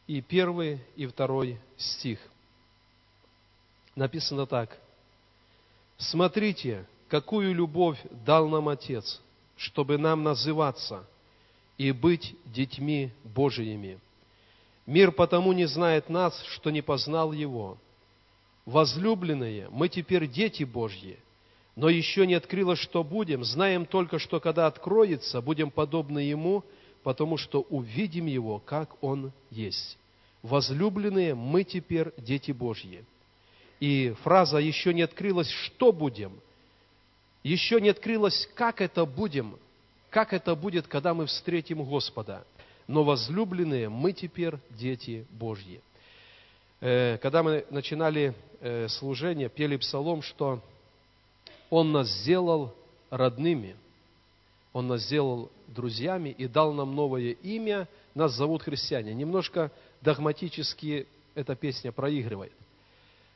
и 0.08 0.22
первый, 0.22 0.80
и 0.96 1.06
второй 1.08 1.60
стих. 1.78 2.20
Написано 3.96 4.46
так. 4.46 4.78
«Смотрите, 5.98 6.86
какую 7.08 7.56
любовь 7.56 8.00
дал 8.26 8.50
нам 8.50 8.68
Отец, 8.68 9.22
чтобы 9.56 9.98
нам 9.98 10.24
называться 10.24 11.08
и 11.78 11.92
быть 11.92 12.36
детьми 12.46 13.12
Божиими. 13.24 14.00
Мир 14.86 15.12
потому 15.12 15.54
не 15.54 15.66
знает 15.66 16.10
нас, 16.10 16.40
что 16.50 16.70
не 16.70 16.82
познал 16.82 17.32
Его. 17.32 17.78
Возлюбленные, 18.66 19.70
мы 19.70 19.90
теперь 19.90 20.28
дети 20.28 20.64
Божьи, 20.64 21.20
но 21.76 21.88
еще 21.90 22.26
не 22.26 22.34
открылось, 22.34 22.80
что 22.80 23.04
будем. 23.04 23.44
Знаем 23.44 23.86
только, 23.86 24.18
что 24.18 24.40
когда 24.40 24.66
откроется, 24.66 25.42
будем 25.42 25.70
подобны 25.70 26.20
Ему, 26.20 26.64
потому 27.04 27.38
что 27.38 27.62
увидим 27.62 28.26
Его, 28.26 28.60
как 28.60 29.02
Он 29.04 29.32
есть. 29.52 29.98
Возлюбленные, 30.42 31.36
мы 31.36 31.64
теперь 31.64 32.12
дети 32.18 32.52
Божьи. 32.52 33.06
И 33.80 34.16
фраза 34.24 34.58
«еще 34.58 34.94
не 34.94 35.02
открылось, 35.02 35.50
что 35.50 35.92
будем», 35.92 36.40
еще 37.44 37.80
не 37.80 37.90
открылось, 37.90 38.50
как 38.56 38.82
это 38.82 39.06
будем, 39.06 39.60
как 40.10 40.34
это 40.34 40.56
будет, 40.56 40.88
когда 40.88 41.14
мы 41.14 41.28
встретим 41.28 41.84
Господа. 41.84 42.44
Но 42.88 43.04
возлюбленные, 43.04 43.90
мы 43.90 44.14
теперь 44.14 44.56
дети 44.72 45.28
Божьи. 45.30 45.82
Э, 46.88 47.18
когда 47.18 47.42
мы 47.42 47.66
начинали 47.72 48.36
э, 48.62 48.88
служение, 48.90 49.50
пели 49.50 49.76
псалом, 49.76 50.22
что 50.22 50.62
Он 51.72 51.92
нас 51.92 52.08
сделал 52.08 52.76
родными, 53.10 53.76
Он 54.72 54.86
нас 54.90 55.02
сделал 55.02 55.50
друзьями 55.66 56.30
и 56.30 56.48
дал 56.48 56.74
нам 56.74 56.94
новое 56.94 57.32
имя, 57.42 57.88
нас 58.14 58.34
зовут 58.34 58.62
христиане. 58.62 59.16
Немножко 59.16 59.72
догматически 60.02 61.08
эта 61.34 61.56
песня 61.56 61.92
проигрывает. 61.92 62.54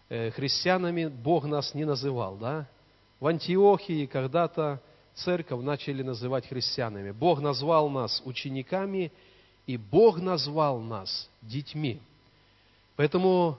Э, 0.09 0.29
христианами 0.29 1.07
Бог 1.07 1.45
нас 1.45 1.73
не 1.73 1.85
называл, 1.85 2.35
да? 2.35 2.67
В 3.19 3.25
Антиохии 3.25 4.05
когда-то 4.05 4.79
церковь 5.15 5.63
начали 5.63 6.03
называть 6.03 6.47
христианами. 6.47 7.09
Бог 7.09 7.41
назвал 7.41 7.89
нас 7.89 8.21
учениками, 8.25 9.11
и 9.65 9.75
Бог 9.75 10.19
назвал 10.19 10.79
нас 10.81 11.27
детьми. 11.41 11.99
Поэтому, 12.99 13.57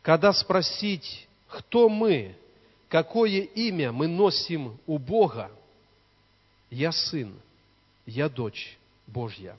когда 0.00 0.32
спросить, 0.32 1.26
кто 1.48 1.88
мы, 1.88 2.36
какое 2.88 3.40
имя 3.40 3.90
мы 3.90 4.06
носим 4.06 4.78
у 4.86 4.96
Бога, 4.96 5.50
я 6.70 6.92
сын, 6.92 7.34
я 8.06 8.28
дочь 8.28 8.78
Божья. 9.08 9.56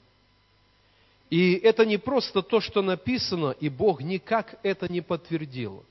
И 1.28 1.56
это 1.56 1.84
не 1.84 1.98
просто 1.98 2.40
то, 2.40 2.58
что 2.62 2.80
написано, 2.80 3.50
и 3.60 3.68
Бог 3.68 4.00
никак 4.00 4.58
это 4.62 4.90
не 4.90 5.02
подтвердил. 5.02 5.84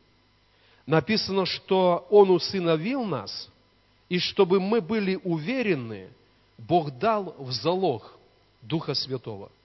Написано, 0.88 1.46
что 1.46 2.08
Он 2.10 2.32
усыновил 2.32 3.04
нас, 3.04 3.52
и 4.10 4.18
чтобы 4.18 4.60
мы 4.60 4.82
были 4.82 5.20
уверены, 5.24 6.10
Бог 6.58 6.90
дал 6.98 7.36
в 7.38 7.52
залог 7.52 8.18
Духа 8.64 8.96
Святого– 8.96 9.52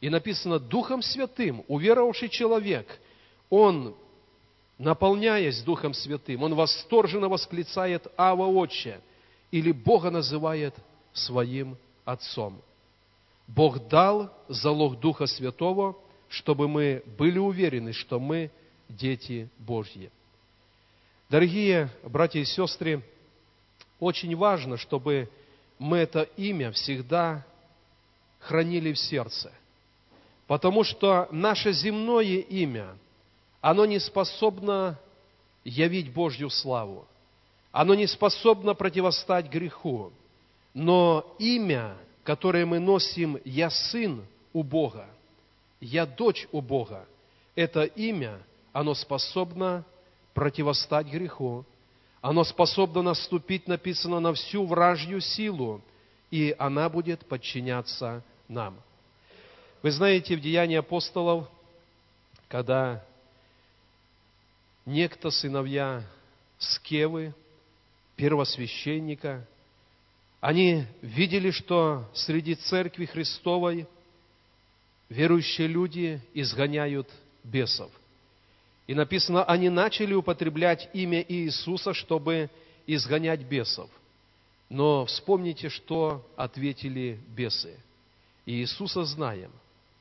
и 0.00 0.08
написано, 0.08 0.58
Духом 0.58 1.02
Святым, 1.02 1.64
уверовавший 1.68 2.28
человек, 2.28 2.86
он, 3.50 3.94
наполняясь 4.78 5.62
Духом 5.62 5.92
Святым, 5.92 6.42
он 6.42 6.54
восторженно 6.54 7.28
восклицает 7.28 8.06
«Ава 8.16 8.46
Отче» 8.46 9.00
или 9.50 9.72
Бога 9.72 10.10
называет 10.10 10.74
своим 11.12 11.76
Отцом. 12.04 12.60
Бог 13.46 13.88
дал 13.88 14.32
залог 14.48 14.98
Духа 15.00 15.26
Святого, 15.26 15.96
чтобы 16.28 16.66
мы 16.68 17.02
были 17.18 17.38
уверены, 17.38 17.92
что 17.92 18.18
мы 18.18 18.50
дети 18.88 19.50
Божьи. 19.58 20.10
Дорогие 21.28 21.90
братья 22.04 22.40
и 22.40 22.44
сестры, 22.44 23.02
очень 23.98 24.34
важно, 24.34 24.76
чтобы 24.76 25.28
мы 25.78 25.98
это 25.98 26.22
имя 26.36 26.72
всегда 26.72 27.44
хранили 28.38 28.92
в 28.92 28.98
сердце. 28.98 29.52
Потому 30.50 30.82
что 30.82 31.28
наше 31.30 31.72
земное 31.72 32.38
имя, 32.40 32.98
оно 33.60 33.84
не 33.84 34.00
способно 34.00 34.98
явить 35.62 36.12
Божью 36.12 36.50
славу. 36.50 37.06
Оно 37.70 37.94
не 37.94 38.08
способно 38.08 38.74
противостать 38.74 39.48
греху. 39.48 40.12
Но 40.74 41.36
имя, 41.38 41.96
которое 42.24 42.66
мы 42.66 42.80
носим 42.80 43.38
«Я 43.44 43.70
сын 43.70 44.26
у 44.52 44.64
Бога», 44.64 45.06
«Я 45.80 46.04
дочь 46.04 46.48
у 46.50 46.60
Бога», 46.60 47.06
это 47.54 47.84
имя, 47.84 48.40
оно 48.72 48.94
способно 48.94 49.84
противостать 50.34 51.06
греху. 51.06 51.64
Оно 52.20 52.42
способно 52.42 53.02
наступить, 53.02 53.68
написано, 53.68 54.18
на 54.18 54.32
всю 54.32 54.66
вражью 54.66 55.20
силу, 55.20 55.80
и 56.32 56.56
она 56.58 56.88
будет 56.88 57.24
подчиняться 57.28 58.24
нам. 58.48 58.80
Вы 59.82 59.92
знаете, 59.92 60.36
в 60.36 60.40
Деянии 60.40 60.76
апостолов, 60.76 61.48
когда 62.48 63.02
некто 64.84 65.30
сыновья 65.30 66.04
Скевы, 66.58 67.34
первосвященника, 68.16 69.46
они 70.42 70.84
видели, 71.00 71.50
что 71.50 72.04
среди 72.12 72.54
церкви 72.56 73.06
Христовой 73.06 73.86
верующие 75.08 75.66
люди 75.66 76.20
изгоняют 76.34 77.08
бесов. 77.42 77.90
И 78.86 78.94
написано, 78.94 79.44
они 79.44 79.70
начали 79.70 80.12
употреблять 80.12 80.90
имя 80.92 81.24
Иисуса, 81.26 81.94
чтобы 81.94 82.50
изгонять 82.86 83.40
бесов. 83.40 83.88
Но 84.68 85.06
вспомните, 85.06 85.70
что 85.70 86.26
ответили 86.36 87.18
бесы. 87.28 87.78
Иисуса 88.44 89.04
знаем, 89.04 89.50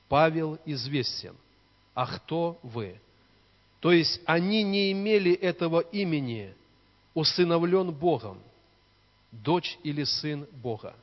Павел 0.09 0.59
известен, 0.65 1.35
а 1.93 2.07
кто 2.07 2.59
вы? 2.63 2.99
То 3.79 3.91
есть 3.91 4.19
они 4.25 4.63
не 4.63 4.91
имели 4.91 5.31
этого 5.31 5.79
имени, 5.79 6.53
усыновлен 7.13 7.91
Богом, 7.91 8.39
дочь 9.31 9.77
или 9.83 10.03
сын 10.03 10.47
Бога, 10.51 10.95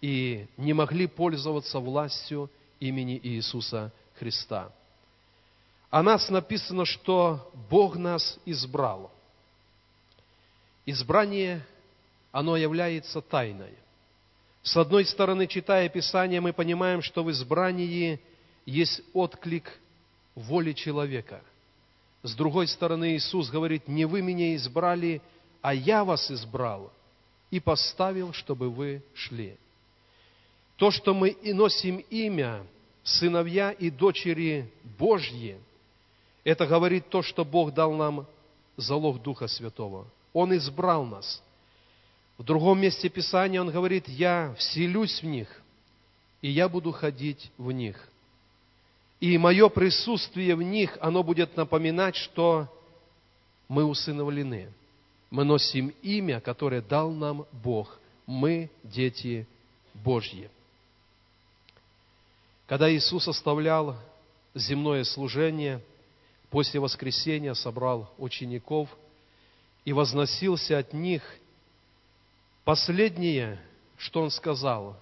и 0.00 0.46
не 0.58 0.74
могли 0.74 1.06
пользоваться 1.06 1.80
властью 1.80 2.50
имени 2.78 3.18
Иисуса 3.20 3.90
Христа. 4.18 4.70
О 5.90 6.02
нас 6.02 6.28
написано, 6.28 6.84
что 6.84 7.50
Бог 7.70 7.96
нас 7.96 8.38
избрал. 8.44 9.10
Избрание, 10.84 11.64
оно 12.30 12.56
является 12.56 13.22
тайной. 13.22 13.72
С 14.62 14.76
одной 14.76 15.04
стороны, 15.06 15.46
читая 15.46 15.88
Писание, 15.88 16.40
мы 16.40 16.52
понимаем, 16.52 17.00
что 17.00 17.22
в 17.22 17.30
избрании 17.30 18.20
есть 18.66 19.02
отклик 19.12 19.78
воли 20.34 20.72
человека. 20.72 21.42
С 22.22 22.34
другой 22.34 22.66
стороны, 22.68 23.16
Иисус 23.16 23.50
говорит, 23.50 23.86
не 23.86 24.06
вы 24.06 24.22
меня 24.22 24.54
избрали, 24.56 25.20
а 25.60 25.74
я 25.74 26.04
вас 26.04 26.30
избрал 26.30 26.90
и 27.50 27.60
поставил, 27.60 28.32
чтобы 28.32 28.70
вы 28.70 29.02
шли. 29.14 29.56
То, 30.76 30.90
что 30.90 31.14
мы 31.14 31.28
и 31.28 31.52
носим 31.52 31.98
имя, 32.10 32.64
сыновья 33.02 33.70
и 33.70 33.90
дочери 33.90 34.70
Божьи, 34.98 35.58
это 36.42 36.66
говорит 36.66 37.08
то, 37.08 37.22
что 37.22 37.44
Бог 37.44 37.72
дал 37.72 37.92
нам 37.92 38.26
залог 38.76 39.22
Духа 39.22 39.46
Святого. 39.46 40.06
Он 40.32 40.56
избрал 40.56 41.04
нас. 41.04 41.42
В 42.38 42.42
другом 42.42 42.80
месте 42.80 43.08
Писания 43.08 43.60
Он 43.60 43.70
говорит, 43.70 44.08
я 44.08 44.54
вселюсь 44.58 45.22
в 45.22 45.26
них, 45.26 45.62
и 46.42 46.50
я 46.50 46.68
буду 46.68 46.90
ходить 46.90 47.50
в 47.56 47.70
них. 47.70 48.08
И 49.24 49.38
мое 49.38 49.70
присутствие 49.70 50.54
в 50.54 50.62
них, 50.62 50.98
оно 51.00 51.22
будет 51.22 51.56
напоминать, 51.56 52.14
что 52.14 52.68
мы 53.68 53.82
усыновлены. 53.82 54.70
Мы 55.30 55.44
носим 55.44 55.94
имя, 56.02 56.42
которое 56.42 56.82
дал 56.82 57.10
нам 57.10 57.46
Бог. 57.50 57.98
Мы 58.26 58.68
дети 58.82 59.46
Божьи. 59.94 60.50
Когда 62.66 62.92
Иисус 62.94 63.26
оставлял 63.26 63.96
земное 64.54 65.04
служение, 65.04 65.80
после 66.50 66.78
воскресения 66.78 67.54
собрал 67.54 68.12
учеников 68.18 68.90
и 69.86 69.94
возносился 69.94 70.76
от 70.76 70.92
них, 70.92 71.22
последнее, 72.66 73.58
что 73.96 74.20
Он 74.20 74.30
сказал, 74.30 74.98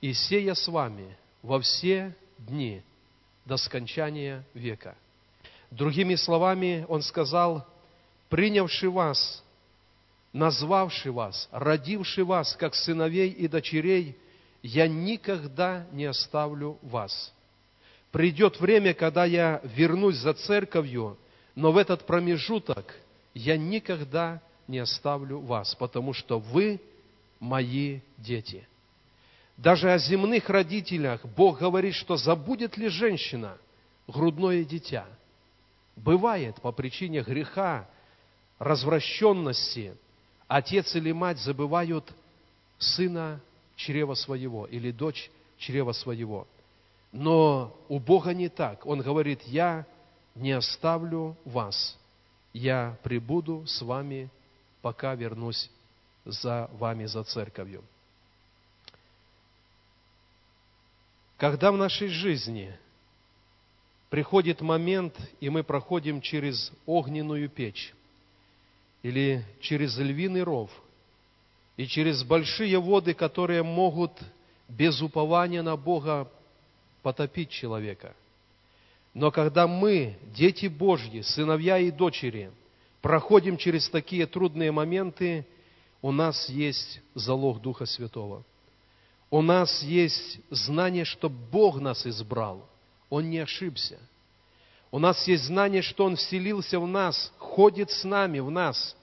«И 0.00 0.12
сея 0.12 0.54
с 0.54 0.68
вами 0.68 1.18
во 1.42 1.58
все 1.58 2.14
дни 2.38 2.84
до 3.48 3.56
скончания 3.56 4.44
века». 4.54 4.94
Другими 5.72 6.14
словами, 6.14 6.86
Он 6.88 7.02
сказал, 7.02 7.66
«Принявший 8.28 8.90
вас, 8.90 9.42
назвавший 10.32 11.10
вас, 11.10 11.48
родивший 11.50 12.22
вас, 12.22 12.54
как 12.54 12.76
сыновей 12.76 13.30
и 13.30 13.48
дочерей– 13.48 14.16
я 14.62 14.88
никогда 14.88 15.86
не 15.92 16.04
оставлю 16.04 16.78
вас. 16.82 17.32
Придет 18.10 18.60
время, 18.60 18.94
когда 18.94 19.24
я 19.24 19.60
вернусь 19.64 20.16
за 20.16 20.34
церковью, 20.34 21.18
но 21.54 21.72
в 21.72 21.76
этот 21.76 22.06
промежуток 22.06 22.94
я 23.34 23.56
никогда 23.56 24.40
не 24.66 24.78
оставлю 24.78 25.40
вас, 25.40 25.74
потому 25.74 26.12
что 26.12 26.38
вы 26.38 26.80
мои 27.38 28.00
дети. 28.16 28.66
Даже 29.58 29.92
о 29.92 29.98
земных 29.98 30.48
родителях 30.48 31.24
Бог 31.26 31.58
говорит, 31.58 31.94
что 31.94 32.16
забудет 32.16 32.76
ли 32.76 32.88
женщина 32.88 33.58
грудное 34.06 34.64
дитя. 34.64 35.04
Бывает 35.96 36.54
по 36.62 36.70
причине 36.70 37.22
греха, 37.22 37.88
развращенности, 38.60 39.96
отец 40.46 40.94
или 40.94 41.10
мать 41.10 41.38
забывают 41.38 42.14
сына 42.78 43.40
чрева 43.74 44.14
своего 44.14 44.64
или 44.66 44.92
дочь 44.92 45.28
чрева 45.58 45.90
своего. 45.90 46.46
Но 47.10 47.76
у 47.88 47.98
Бога 47.98 48.34
не 48.34 48.48
так. 48.48 48.86
Он 48.86 49.00
говорит, 49.00 49.42
я 49.42 49.86
не 50.36 50.52
оставлю 50.52 51.36
вас, 51.44 51.98
я 52.52 52.96
прибуду 53.02 53.64
с 53.66 53.82
вами, 53.82 54.30
пока 54.82 55.16
вернусь 55.16 55.68
за 56.24 56.70
вами, 56.74 57.06
за 57.06 57.24
церковью. 57.24 57.82
Когда 61.38 61.72
в 61.72 61.78
нашей 61.78 62.08
жизни 62.08 62.76
приходит 64.10 64.60
момент, 64.60 65.14
и 65.40 65.48
мы 65.48 65.64
проходим 65.64 66.20
через 66.20 66.70
огненную 66.84 67.48
печь 67.48 67.94
или 69.02 69.42
через 69.60 69.96
львиный 69.96 70.42
ров– 70.42 70.70
и 71.78 71.86
через 71.86 72.24
большие 72.24 72.78
воды, 72.78 73.14
которые 73.14 73.62
могут 73.62 74.10
без 74.68 75.00
упования 75.00 75.62
на 75.62 75.76
Бога 75.76 76.28
потопить 77.02 77.50
человека. 77.50 78.14
Но 79.14 79.30
когда 79.30 79.66
мы, 79.68 80.18
дети 80.34 80.66
Божьи, 80.66 81.20
сыновья 81.20 81.78
и 81.78 81.92
дочери, 81.92 82.50
проходим 83.00 83.56
через 83.56 83.88
такие 83.88 84.26
трудные 84.26 84.72
моменты, 84.72 85.46
у 86.02 86.10
нас 86.10 86.48
есть 86.48 87.00
залог 87.14 87.62
Духа 87.62 87.86
Святого. 87.86 88.42
У 89.30 89.42
нас 89.42 89.82
есть 89.82 90.40
знание, 90.50 91.04
что 91.04 91.28
Бог 91.28 91.80
нас 91.80 92.06
избрал. 92.06 92.66
Он 93.10 93.28
не 93.28 93.38
ошибся. 93.38 93.98
У 94.90 94.98
нас 94.98 95.26
есть 95.28 95.44
знание, 95.44 95.82
что 95.82 96.04
Он 96.04 96.16
вселился 96.16 96.80
в 96.80 96.86
нас, 96.86 97.32
ходит 97.38 97.90
с 97.90 98.04
нами, 98.04 98.38
в 98.38 98.50
нас, 98.50 98.96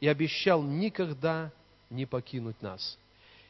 и 0.00 0.08
обещал 0.08 0.62
никогда 0.62 1.52
не 1.90 2.06
покинуть 2.06 2.60
нас. 2.60 2.98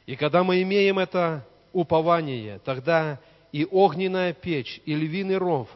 И 0.04 0.16
когда 0.16 0.44
мы 0.44 0.62
имеем 0.62 0.98
это 0.98 1.46
упование, 1.72 2.58
тогда 2.58 3.20
и 3.52 3.66
огненная 3.70 4.34
печь, 4.34 4.80
и 4.84 4.94
львиный 4.94 5.38
ров, 5.38 5.68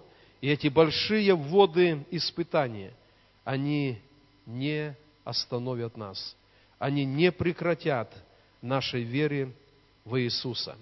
и 0.42 0.48
эти 0.48 0.68
большие 0.68 1.34
воды 1.34 2.04
испытания, 2.10 2.92
они 3.44 3.98
не 4.44 4.96
остановят 5.24 5.96
нас. 5.96 6.36
Они 6.78 7.04
не 7.04 7.30
прекратят 7.32 8.12
нашей 8.60 9.02
веры 9.02 9.54
в 10.04 10.20
Иисуса. 10.20 10.76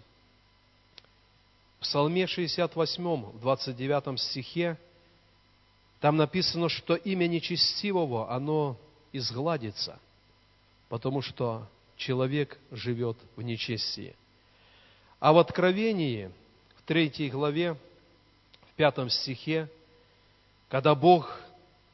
В 1.79 1.83
Псалме 1.83 2.27
68, 2.27 3.41
29 3.41 4.21
стихе, 4.21 4.79
там 6.01 6.17
написано, 6.17 6.69
что 6.69 6.95
имя 6.95 7.27
нечестивого, 7.27 8.31
оно 8.31 8.77
изгладится– 9.13 9.99
потому 10.91 11.23
что 11.23 11.67
человек 11.97 12.59
живет 12.73 13.17
в 13.37 13.43
нечестии. 13.43 14.15
А 15.21 15.33
в 15.33 15.39
Откровении, 15.39 16.31
в 16.77 16.83
третьей 16.83 17.31
главе, 17.31 17.75
в 18.69 18.75
пятом 18.75 19.09
стихе, 19.09 19.71
когда 20.69 20.95
Бог 20.95 21.41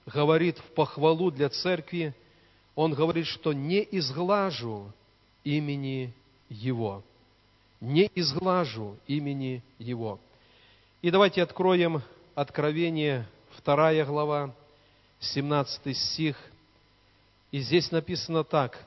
говорит 0.06 0.58
в 0.58 0.72
похвалу 0.72 1.30
для 1.30 1.50
церкви, 1.50 2.14
Он 2.74 2.94
говорит, 2.94 3.26
что 3.26 3.52
не 3.52 3.86
изглажу 3.90 4.90
имени 5.44 6.12
Его. 6.48 7.02
Не 7.80 8.10
изглажу 8.14 8.96
имени 9.06 9.62
Его. 9.78 10.18
И 11.02 11.10
давайте 11.10 11.42
откроем 11.42 12.02
Откровение, 12.34 13.26
вторая 13.56 14.04
глава, 14.04 14.54
17 15.20 15.96
стих– 15.96 16.36
и 17.50 17.60
здесь 17.60 17.90
написано 17.90 18.44
так. 18.44 18.78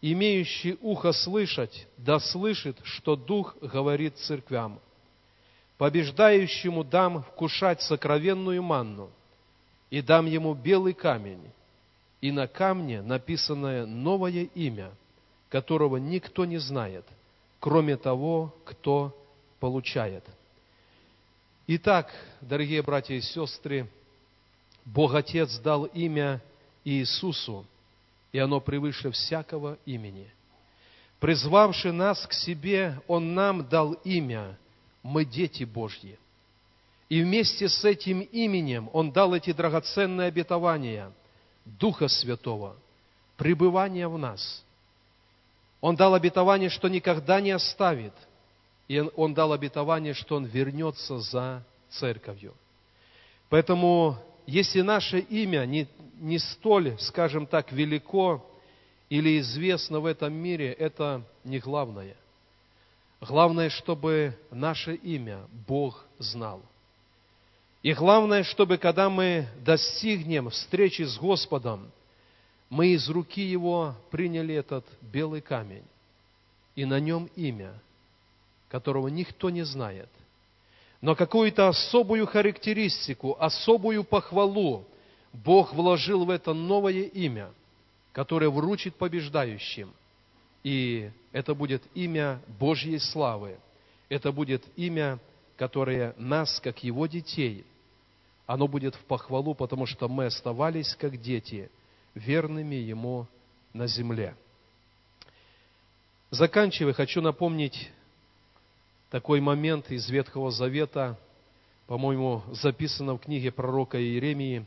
«Имеющий 0.00 0.78
ухо 0.80 1.12
слышать, 1.12 1.88
да 1.96 2.20
слышит, 2.20 2.78
что 2.84 3.16
Дух 3.16 3.56
говорит 3.60 4.16
церквям. 4.16 4.78
Побеждающему 5.76 6.84
дам 6.84 7.24
вкушать 7.24 7.82
сокровенную 7.82 8.62
манну, 8.62 9.10
и 9.90 10.00
дам 10.02 10.26
ему 10.26 10.54
белый 10.54 10.92
камень, 10.92 11.50
и 12.20 12.30
на 12.30 12.46
камне 12.46 13.02
написанное 13.02 13.86
новое 13.86 14.44
имя, 14.54 14.92
которого 15.48 15.96
никто 15.96 16.44
не 16.44 16.58
знает, 16.58 17.04
кроме 17.60 17.96
того, 17.96 18.54
кто 18.64 19.16
получает. 19.60 20.24
Итак, 21.66 22.12
дорогие 22.40 22.82
братья 22.82 23.14
и 23.14 23.20
сестры, 23.20 23.88
Бог 24.84 25.14
Отец 25.14 25.58
дал 25.58 25.84
имя 25.84 26.40
Иисусу, 26.84 27.66
и 28.32 28.38
оно 28.38 28.60
превыше 28.60 29.10
всякого 29.10 29.76
имени. 29.84 30.30
Призвавши 31.20 31.92
нас 31.92 32.26
к 32.26 32.32
себе, 32.32 33.00
Он 33.06 33.34
нам 33.34 33.68
дал 33.68 33.94
имя, 34.04 34.56
мы 35.02 35.24
дети 35.24 35.64
Божьи. 35.64 36.18
И 37.08 37.22
вместе 37.22 37.68
с 37.68 37.84
этим 37.84 38.20
именем 38.20 38.88
Он 38.92 39.10
дал 39.10 39.34
эти 39.34 39.52
драгоценные 39.52 40.28
обетования 40.28 41.12
Духа 41.64 42.08
Святого, 42.08 42.76
пребывание 43.36 44.08
в 44.08 44.16
нас. 44.16 44.64
Он 45.80 45.96
дал 45.96 46.14
обетование, 46.14 46.68
что 46.68 46.88
никогда 46.88 47.40
не 47.40 47.50
оставит. 47.50 48.12
И 48.88 49.00
Он 49.00 49.34
дал 49.34 49.52
обетование, 49.52 50.14
что 50.14 50.36
Он 50.36 50.44
вернется 50.44 51.18
за 51.18 51.62
церковью. 51.90 52.54
Поэтому, 53.48 54.16
если 54.46 54.80
наше 54.80 55.20
имя 55.20 55.64
не, 55.66 55.88
не 56.18 56.38
столь, 56.38 56.96
скажем 56.98 57.46
так, 57.46 57.72
велико 57.72 58.44
или 59.08 59.38
известно 59.40 60.00
в 60.00 60.06
этом 60.06 60.32
мире, 60.32 60.72
это 60.72 61.22
не 61.44 61.58
главное. 61.58 62.16
Главное, 63.20 63.70
чтобы 63.70 64.38
наше 64.50 64.94
имя 64.94 65.40
Бог 65.66 66.04
знал– 66.18 66.62
и 67.82 67.92
главное, 67.92 68.42
чтобы 68.42 68.76
когда 68.76 69.08
мы 69.08 69.46
достигнем 69.64 70.50
встречи 70.50 71.02
с 71.02 71.16
Господом, 71.16 71.90
мы 72.70 72.88
из 72.88 73.08
руки 73.08 73.40
Его 73.40 73.94
приняли 74.10 74.54
этот 74.54 74.84
белый 75.00 75.40
камень, 75.40 75.84
и 76.74 76.84
на 76.84 77.00
нем 77.00 77.28
имя, 77.36 77.72
которого 78.68 79.08
никто 79.08 79.50
не 79.50 79.62
знает. 79.64 80.08
Но 81.00 81.14
какую-то 81.14 81.68
особую 81.68 82.26
характеристику, 82.26 83.36
особую 83.38 84.04
похвалу 84.04 84.84
Бог 85.32 85.72
вложил 85.72 86.24
в 86.24 86.30
это 86.30 86.52
новое 86.52 87.02
имя, 87.02 87.50
которое 88.12 88.50
вручит 88.50 88.96
побеждающим. 88.96 89.92
И 90.64 91.10
это 91.32 91.54
будет 91.54 91.82
имя 91.94 92.40
Божьей 92.58 92.98
славы. 92.98 93.58
Это 94.08 94.32
будет 94.32 94.64
имя 94.76 95.20
которое 95.58 96.14
нас, 96.16 96.60
как 96.60 96.82
Его 96.84 97.06
детей, 97.06 97.66
оно 98.46 98.68
будет 98.68 98.94
в 98.94 99.00
похвалу, 99.00 99.54
потому 99.54 99.84
что 99.84 100.08
мы 100.08 100.26
оставались, 100.26 100.94
как 100.94 101.20
дети, 101.20 101.68
верными 102.14 102.74
Ему 102.74 103.26
на 103.72 103.86
земле. 103.86 104.34
Заканчивая, 106.30 106.92
хочу 106.92 107.20
напомнить 107.20 107.90
такой 109.10 109.40
момент 109.40 109.90
из 109.90 110.08
Ветхого 110.10 110.50
Завета, 110.50 111.18
по-моему, 111.86 112.42
записано 112.52 113.14
в 113.14 113.20
книге 113.20 113.50
пророка 113.50 113.98
Иеремии, 114.00 114.66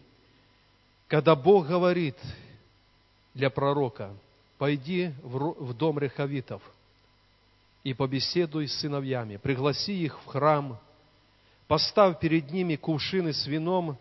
когда 1.07 1.35
Бог 1.35 1.67
говорит 1.67 2.17
для 3.33 3.49
пророка, 3.49 4.15
пойди 4.57 5.13
в 5.21 5.73
дом 5.73 5.99
рехавитов– 5.99 6.61
и 7.83 7.93
побеседуй 7.93 8.67
с 8.67 8.79
сыновьями, 8.79 9.37
пригласи 9.37 9.93
их 10.03 10.19
в 10.21 10.25
храм, 10.27 10.79
поставь 11.67 12.19
перед 12.19 12.51
ними 12.51 12.75
кувшины 12.75 13.33
с 13.33 13.47
вином 13.47 13.97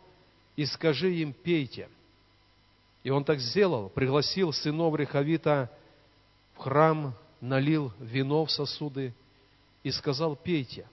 и 0.56 0.66
скажи 0.66 1.14
им, 1.14 1.32
пейте. 1.32 1.88
И 3.02 3.10
он 3.10 3.24
так 3.24 3.40
сделал, 3.40 3.88
пригласил 3.88 4.52
сынов 4.52 4.94
Рехавита 4.94 5.70
в 6.54 6.58
храм, 6.58 7.14
налил 7.40 7.92
вино 7.98 8.44
в 8.44 8.50
сосуды 8.50 9.14
и 9.82 9.90
сказал, 9.90 10.36
пейте. 10.36 10.86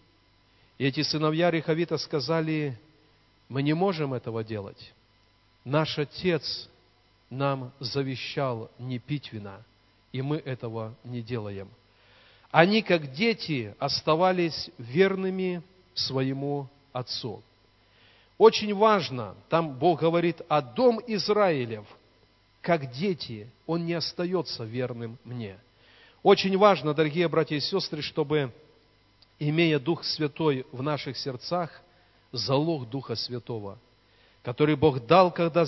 И 0.77 0.85
эти 0.85 1.01
сыновья 1.01 1.51
Рехавита 1.51 1.97
сказали, 1.97 2.79
мы 3.49 3.61
не 3.61 3.73
можем 3.73 4.13
этого 4.13 4.43
делать. 4.43 4.93
Наш 5.65 5.97
отец 5.99 6.69
нам 7.29 7.73
завещал 7.79 8.71
не 8.79 8.99
пить 8.99 9.33
вина, 9.33 9.61
и 10.13 10.21
мы 10.21 10.37
этого 10.37 10.95
не 11.03 11.21
делаем 11.21 11.69
они, 12.51 12.81
как 12.81 13.11
дети, 13.11 13.75
оставались 13.79 14.69
верными 14.77 15.61
своему 15.93 16.69
отцу. 16.93 17.43
Очень 18.37 18.73
важно, 18.75 19.35
там 19.49 19.77
Бог 19.77 20.01
говорит, 20.01 20.41
а 20.47 20.61
дом 20.61 21.01
Израилев, 21.07 21.85
как 22.61 22.91
дети, 22.91 23.49
он 23.65 23.85
не 23.85 23.93
остается 23.93 24.63
верным 24.63 25.17
мне. 25.23 25.57
Очень 26.21 26.55
важно, 26.57 26.93
дорогие 26.93 27.27
братья 27.27 27.55
и 27.55 27.59
сестры, 27.59 28.01
чтобы, 28.01 28.51
имея 29.39 29.79
Дух 29.79 30.03
Святой 30.03 30.65
в 30.71 30.83
наших 30.83 31.17
сердцах, 31.17 31.81
залог 32.31 32.89
Духа 32.89 33.15
Святого, 33.15 33.79
который 34.43 34.75
Бог 34.75 35.05
дал, 35.05 35.31
когда 35.31 35.65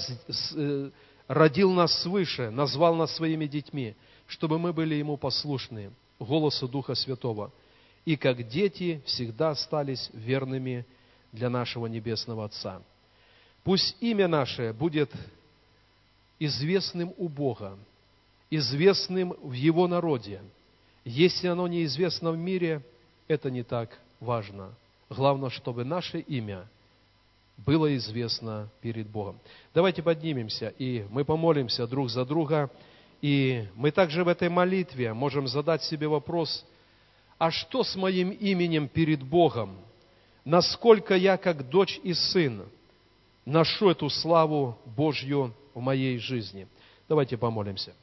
э, 0.56 0.90
родил 1.28 1.72
нас 1.72 2.02
свыше, 2.02 2.52
назвал 2.52 2.96
нас 2.96 3.16
своими 3.16 3.46
детьми, 3.46 3.96
чтобы 4.28 4.60
мы 4.60 4.74
были 4.74 4.96
Ему 4.96 5.18
послушны, 5.18 5.92
голосу 6.20 6.68
Духа 6.68 6.94
Святого, 6.94 7.52
и 8.06 8.16
как 8.16 8.48
дети 8.48 9.02
всегда 9.06 9.52
остались 9.52 10.10
верными 10.14 10.86
для 11.32 11.50
нашего 11.50 11.88
Небесного 11.88 12.46
Отца. 12.46 12.82
Пусть 13.64 13.96
имя 14.02 14.28
наше 14.28 14.74
будет 14.74 15.12
известным 16.40 17.14
у 17.18 17.28
Бога, 17.28 17.78
известным 18.50 19.36
в 19.42 19.54
Его 19.54 19.88
народе. 19.88 20.42
Если 21.06 21.48
оно 21.48 21.68
неизвестно 21.68 22.32
в 22.32 22.38
мире, 22.38 22.82
это 23.28 23.52
не 23.52 23.64
так 23.64 24.00
важно. 24.20 24.74
Главное, 25.10 25.50
чтобы 25.50 25.84
наше 25.84 26.20
имя 26.20 26.68
было 27.58 27.96
известно 27.98 28.70
перед 28.82 29.08
Богом. 29.08 29.40
Давайте 29.74 30.02
поднимемся, 30.02 30.74
и 30.78 31.06
мы 31.10 31.26
помолимся 31.26 31.88
друг 31.88 32.10
за 32.10 32.26
друга. 32.26 32.70
И 33.22 33.68
мы 33.76 33.92
также 33.92 34.24
в 34.24 34.30
этой 34.30 34.50
молитве 34.50 35.14
можем 35.14 35.48
задать 35.48 35.84
себе 35.84 36.08
вопрос, 36.08 36.66
а 37.38 37.52
что 37.52 37.84
с 37.84 37.96
моим 37.96 38.30
именем 38.30 38.88
перед 38.88 39.24
Богом? 39.24 39.78
Насколько 40.46 41.16
я, 41.16 41.38
как 41.38 41.70
дочь 41.70 42.00
и 42.04 42.14
сын, 42.14 42.64
ношу 43.46 43.90
эту 43.90 44.10
славу 44.10 44.78
Божью 44.86 45.54
в 45.74 45.80
моей 45.80 46.18
жизни? 46.18 46.68
Давайте 47.08 47.38
помолимся. 47.38 47.94